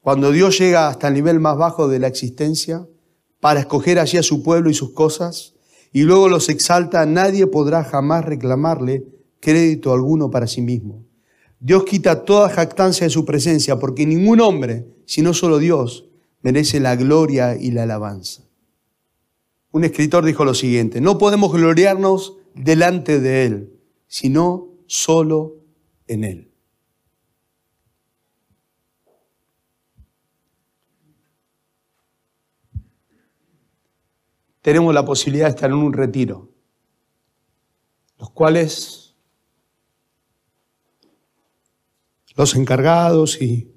Cuando 0.08 0.32
Dios 0.32 0.58
llega 0.58 0.88
hasta 0.88 1.08
el 1.08 1.12
nivel 1.12 1.38
más 1.38 1.58
bajo 1.58 1.86
de 1.86 1.98
la 1.98 2.06
existencia 2.06 2.88
para 3.40 3.60
escoger 3.60 3.98
allí 3.98 4.16
a 4.16 4.22
su 4.22 4.42
pueblo 4.42 4.70
y 4.70 4.74
sus 4.74 4.94
cosas, 4.94 5.52
y 5.92 6.04
luego 6.04 6.30
los 6.30 6.48
exalta, 6.48 7.04
nadie 7.04 7.46
podrá 7.46 7.84
jamás 7.84 8.24
reclamarle 8.24 9.04
crédito 9.38 9.92
alguno 9.92 10.30
para 10.30 10.46
sí 10.46 10.62
mismo. 10.62 11.04
Dios 11.60 11.84
quita 11.84 12.24
toda 12.24 12.48
jactancia 12.48 13.06
de 13.06 13.10
su 13.10 13.26
presencia, 13.26 13.78
porque 13.78 14.06
ningún 14.06 14.40
hombre, 14.40 14.86
sino 15.04 15.34
solo 15.34 15.58
Dios, 15.58 16.08
merece 16.40 16.80
la 16.80 16.96
gloria 16.96 17.54
y 17.60 17.70
la 17.72 17.82
alabanza. 17.82 18.44
Un 19.72 19.84
escritor 19.84 20.24
dijo 20.24 20.46
lo 20.46 20.54
siguiente, 20.54 21.02
no 21.02 21.18
podemos 21.18 21.52
gloriarnos 21.52 22.38
delante 22.54 23.20
de 23.20 23.44
Él, 23.44 23.72
sino 24.06 24.68
solo 24.86 25.56
en 26.06 26.24
Él. 26.24 26.47
Tenemos 34.68 34.92
la 34.92 35.02
posibilidad 35.02 35.46
de 35.46 35.50
estar 35.52 35.70
en 35.70 35.76
un 35.76 35.94
retiro, 35.94 36.50
los 38.18 38.28
cuales 38.28 39.16
los 42.36 42.54
encargados 42.54 43.40
y 43.40 43.74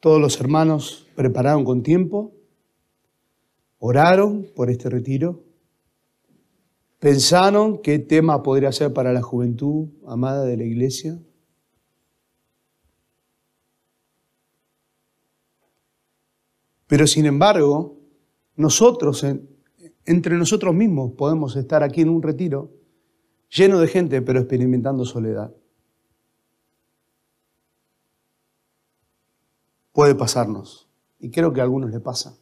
todos 0.00 0.20
los 0.20 0.38
hermanos 0.38 1.06
prepararon 1.16 1.64
con 1.64 1.82
tiempo, 1.82 2.34
oraron 3.78 4.46
por 4.54 4.68
este 4.68 4.90
retiro, 4.90 5.42
pensaron 6.98 7.80
qué 7.80 7.98
tema 7.98 8.42
podría 8.42 8.72
ser 8.72 8.92
para 8.92 9.10
la 9.10 9.22
juventud 9.22 9.88
amada 10.06 10.44
de 10.44 10.58
la 10.58 10.64
iglesia. 10.64 11.18
Pero 16.86 17.06
sin 17.06 17.24
embargo, 17.24 17.96
nosotros, 18.54 19.24
entre 20.06 20.36
nosotros 20.36 20.74
mismos, 20.74 21.12
podemos 21.12 21.56
estar 21.56 21.82
aquí 21.82 22.02
en 22.02 22.08
un 22.08 22.22
retiro 22.22 22.70
lleno 23.48 23.78
de 23.78 23.88
gente, 23.88 24.22
pero 24.22 24.40
experimentando 24.40 25.04
soledad. 25.04 25.52
puede 29.94 30.14
pasarnos. 30.14 30.86
Y 31.18 31.30
creo 31.30 31.54
que 31.54 31.60
a 31.60 31.62
algunos 31.62 31.90
le 31.90 32.00
pasa. 32.00 32.36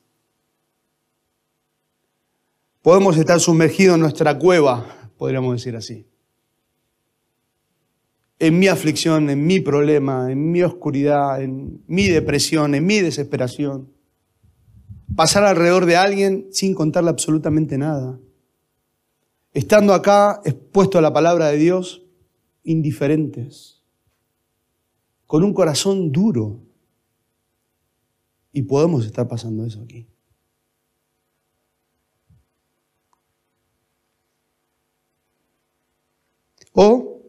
Podemos 2.80 3.16
estar 3.16 3.38
sumergidos 3.38 3.94
en 3.94 4.00
nuestra 4.00 4.36
cueva, 4.36 5.12
podríamos 5.16 5.52
decir 5.52 5.76
así. 5.76 6.04
En 8.40 8.58
mi 8.58 8.66
aflicción, 8.66 9.30
en 9.30 9.46
mi 9.46 9.60
problema, 9.60 10.32
en 10.32 10.50
mi 10.50 10.64
oscuridad, 10.64 11.40
en 11.40 11.84
mi 11.86 12.08
depresión, 12.08 12.74
en 12.74 12.84
mi 12.84 12.98
desesperación. 12.98 13.91
Pasar 15.16 15.44
alrededor 15.44 15.86
de 15.86 15.96
alguien 15.96 16.48
sin 16.52 16.74
contarle 16.74 17.10
absolutamente 17.10 17.76
nada. 17.76 18.18
Estando 19.52 19.92
acá 19.92 20.40
expuesto 20.44 20.98
a 20.98 21.02
la 21.02 21.12
palabra 21.12 21.48
de 21.48 21.58
Dios, 21.58 22.02
indiferentes. 22.64 23.82
Con 25.26 25.44
un 25.44 25.52
corazón 25.52 26.12
duro, 26.12 26.60
y 28.52 28.62
podemos 28.62 29.04
estar 29.06 29.26
pasando 29.28 29.64
eso 29.64 29.82
aquí. 29.82 30.06
O 36.72 37.20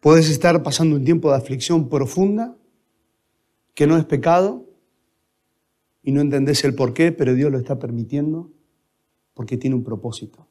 puedes 0.00 0.30
estar 0.30 0.62
pasando 0.62 0.96
un 0.96 1.04
tiempo 1.04 1.30
de 1.30 1.36
aflicción 1.36 1.88
profunda, 1.88 2.56
que 3.74 3.86
no 3.86 3.96
es 3.96 4.04
pecado, 4.04 4.67
y 6.08 6.12
no 6.12 6.22
entendés 6.22 6.64
el 6.64 6.74
por 6.74 6.94
qué, 6.94 7.12
pero 7.12 7.34
Dios 7.34 7.52
lo 7.52 7.58
está 7.58 7.78
permitiendo 7.78 8.50
porque 9.34 9.58
tiene 9.58 9.76
un 9.76 9.84
propósito. 9.84 10.48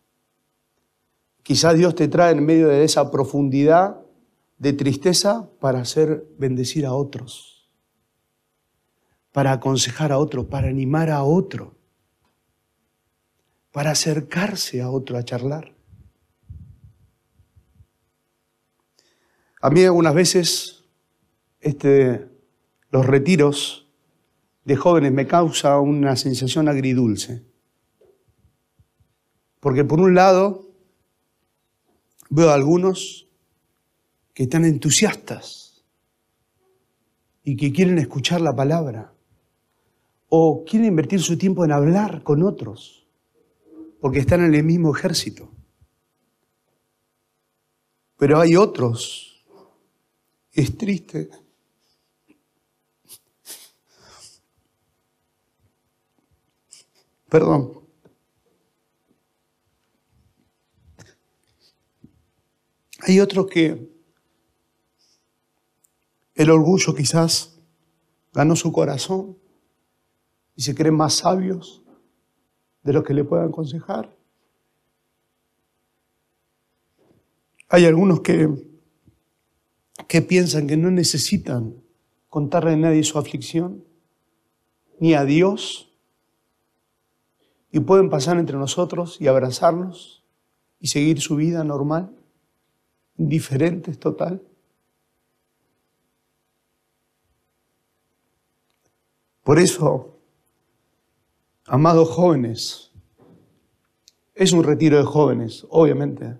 Quizás 1.41 1.75
Dios 1.75 1.95
te 1.95 2.07
trae 2.07 2.33
en 2.33 2.45
medio 2.45 2.67
de 2.67 2.83
esa 2.83 3.09
profundidad 3.09 3.99
de 4.59 4.73
tristeza 4.73 5.49
para 5.59 5.79
hacer 5.79 6.27
bendecir 6.37 6.85
a 6.85 6.93
otros 6.93 7.57
para 9.31 9.51
aconsejar 9.51 10.11
a 10.11 10.19
otro, 10.19 10.47
para 10.47 10.67
animar 10.67 11.09
a 11.09 11.23
otro, 11.23 11.75
para 13.71 13.91
acercarse 13.91 14.79
a 14.79 14.91
otro 14.91 15.17
a 15.17 15.23
charlar. 15.23 15.73
A 19.59 19.71
mí 19.71 19.83
algunas 19.83 20.13
veces 20.13 20.83
este, 21.61 22.27
los 22.91 23.07
retiros 23.07 23.86
de 24.67 24.75
jóvenes 24.75 25.13
me 25.13 25.25
causa 25.25 25.79
una 25.79 26.17
sensación 26.17 26.67
agridulce. 26.67 27.41
Porque 29.61 29.85
por 29.85 30.01
un 30.01 30.13
lado 30.13 30.69
veo 32.29 32.49
a 32.49 32.53
algunos 32.53 33.29
que 34.33 34.43
están 34.43 34.65
entusiastas 34.65 35.85
y 37.45 37.55
que 37.55 37.71
quieren 37.71 37.97
escuchar 37.97 38.41
la 38.41 38.53
palabra 38.53 39.13
o 40.27 40.65
quieren 40.65 40.89
invertir 40.89 41.21
su 41.21 41.37
tiempo 41.37 41.63
en 41.63 41.71
hablar 41.71 42.21
con 42.23 42.43
otros, 42.43 43.07
porque 44.01 44.19
están 44.19 44.43
en 44.43 44.53
el 44.53 44.65
mismo 44.65 44.93
ejército. 44.93 45.49
Pero 48.17 48.41
hay 48.41 48.57
otros, 48.57 49.45
es 50.51 50.77
triste, 50.77 51.29
perdón, 57.29 57.81
hay 63.01 63.19
otros 63.19 63.47
que 63.47 63.89
el 66.35 66.49
orgullo 66.49 66.93
quizás 66.93 67.57
ganó 68.33 68.55
su 68.55 68.71
corazón 68.71 69.37
y 70.55 70.61
se 70.61 70.75
creen 70.75 70.95
más 70.95 71.15
sabios 71.15 71.81
de 72.83 72.93
los 72.93 73.03
que 73.03 73.13
le 73.13 73.23
puedan 73.23 73.49
aconsejar. 73.49 74.15
Hay 77.69 77.85
algunos 77.85 78.21
que, 78.21 78.49
que 80.07 80.21
piensan 80.21 80.67
que 80.67 80.77
no 80.77 80.89
necesitan 80.89 81.75
contarle 82.29 82.73
a 82.73 82.77
nadie 82.77 83.03
su 83.03 83.17
aflicción, 83.17 83.83
ni 84.99 85.13
a 85.13 85.25
Dios, 85.25 85.86
y 87.77 87.79
pueden 87.79 88.09
pasar 88.09 88.37
entre 88.37 88.57
nosotros 88.57 89.21
y 89.21 89.27
abrazarnos 89.27 90.23
y 90.79 90.87
seguir 90.87 91.21
su 91.21 91.35
vida 91.35 91.63
normal, 91.63 92.15
indiferentes 93.17 93.99
total. 93.99 94.41
Por 99.43 99.59
eso 99.59 100.17
Amados 101.69 102.07
jóvenes, 102.07 102.93
es 104.33 104.53
un 104.53 104.63
retiro 104.63 104.97
de 104.97 105.03
jóvenes, 105.03 105.67
obviamente. 105.69 106.37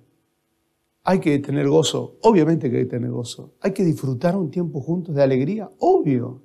Hay 1.04 1.20
que 1.20 1.38
tener 1.40 1.68
gozo, 1.68 2.18
obviamente 2.22 2.72
que 2.72 2.78
hay 2.78 2.84
que 2.86 2.92
tener 2.92 3.12
gozo. 3.12 3.56
Hay 3.60 3.74
que 3.74 3.84
disfrutar 3.84 4.38
un 4.38 4.50
tiempo 4.50 4.80
juntos 4.80 5.14
de 5.16 5.24
alegría, 5.24 5.70
obvio. 5.80 6.44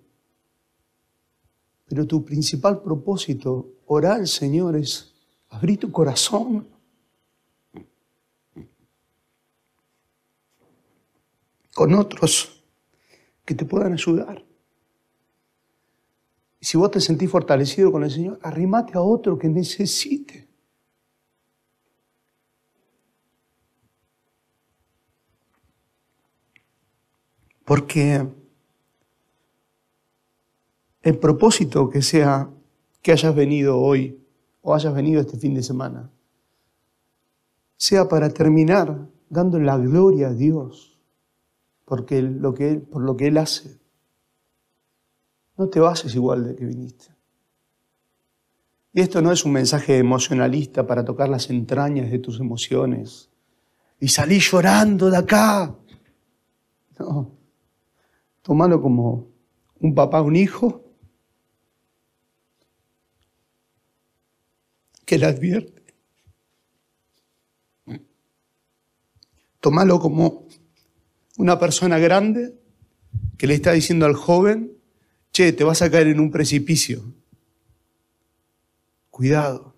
Pero 1.93 2.07
tu 2.07 2.25
principal 2.25 2.81
propósito, 2.81 3.75
orar 3.85 4.27
Señor, 4.27 4.77
es 4.77 5.13
abrir 5.51 5.79
tu 5.79 5.93
corazón. 5.93 6.67
Con 11.75 11.93
otros 11.93 12.65
que 13.45 13.55
te 13.55 13.67
puedan 13.67 13.93
ayudar. 13.93 14.43
Y 16.61 16.65
si 16.65 16.79
vos 16.79 16.91
te 16.91 16.99
sentís 16.99 17.31
fortalecido 17.31 17.93
con 17.93 18.05
el 18.05 18.11
Señor, 18.11 18.39
arrimate 18.41 18.95
a 18.95 19.03
otro 19.03 19.39
que 19.39 19.51
necesite. 19.51 20.49
Porque 27.67 28.42
el 31.03 31.19
propósito 31.19 31.91
que 31.91 32.03
sea 32.03 32.51
que 33.03 33.13
hayas 33.13 33.35
venido 33.35 33.79
hoy 33.79 34.21
o 34.61 34.75
hayas 34.75 34.95
venido 34.95 35.21
este 35.21 35.37
fin 35.37 35.55
de 35.55 35.63
semana, 35.63 36.11
sea 37.77 38.09
para 38.09 38.31
terminar 38.31 39.09
dando 39.29 39.59
la 39.59 39.77
gloria 39.77 40.29
a 40.29 40.35
Dios 40.35 40.93
porque 41.85 42.23
lo 42.23 42.55
que 42.55 42.77
por 42.77 43.03
lo 43.03 43.17
que 43.17 43.27
Él 43.27 43.39
hace 43.39 43.79
no 45.57 45.69
te 45.69 45.81
bases 45.81 46.15
igual 46.15 46.45
de 46.47 46.57
que 46.57 46.65
viniste. 46.65 47.07
Y 48.95 49.01
esto 49.01 49.23
no 49.23 49.33
es 49.33 49.45
un 49.45 49.53
mensaje 49.53 49.99
emocionalista 49.99 50.87
para 50.87 51.05
tocar 51.05 51.29
las 51.29 51.51
entrañas 51.51 52.11
de 52.11 52.19
tus 52.19 52.41
emociones 52.41 53.31
y 53.99 54.09
salir 54.09 54.41
llorando 54.41 55.11
de 55.11 55.17
acá. 55.17 55.75
No, 56.99 57.31
tómalo 58.43 58.81
como 58.81 59.29
un 59.81 59.95
papá, 59.95 60.21
un 60.21 60.37
hijo, 60.37 60.82
que 65.13 65.19
le 65.19 65.27
advierte. 65.27 65.83
Tómalo 69.61 70.01
como 70.01 70.49
una 71.37 71.59
persona 71.59 71.99
grande 71.99 72.55
que 73.37 73.47
le 73.47 73.53
está 73.53 73.73
diciendo 73.73 74.07
al 74.07 74.15
joven, 74.15 74.73
che, 75.31 75.53
te 75.53 75.65
vas 75.65 75.83
a 75.83 75.91
caer 75.91 76.07
en 76.07 76.19
un 76.19 76.31
precipicio. 76.31 77.03
Cuidado. 79.11 79.77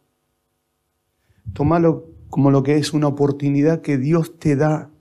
Tómalo 1.53 2.13
como 2.31 2.53
lo 2.53 2.63
que 2.63 2.77
es 2.77 2.93
una 2.93 3.09
oportunidad 3.09 3.83
que 3.83 3.99
Dios 3.99 4.39
te 4.39 4.55
da 4.55 4.93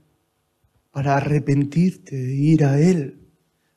para 0.89 1.15
arrepentirte 1.17 2.15
de 2.15 2.33
ir 2.33 2.65
a 2.65 2.79
Él, 2.79 3.19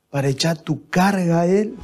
para 0.09 0.31
echar 0.31 0.63
tu 0.63 0.89
carga 0.89 1.43
a 1.43 1.47
Él. 1.47 1.77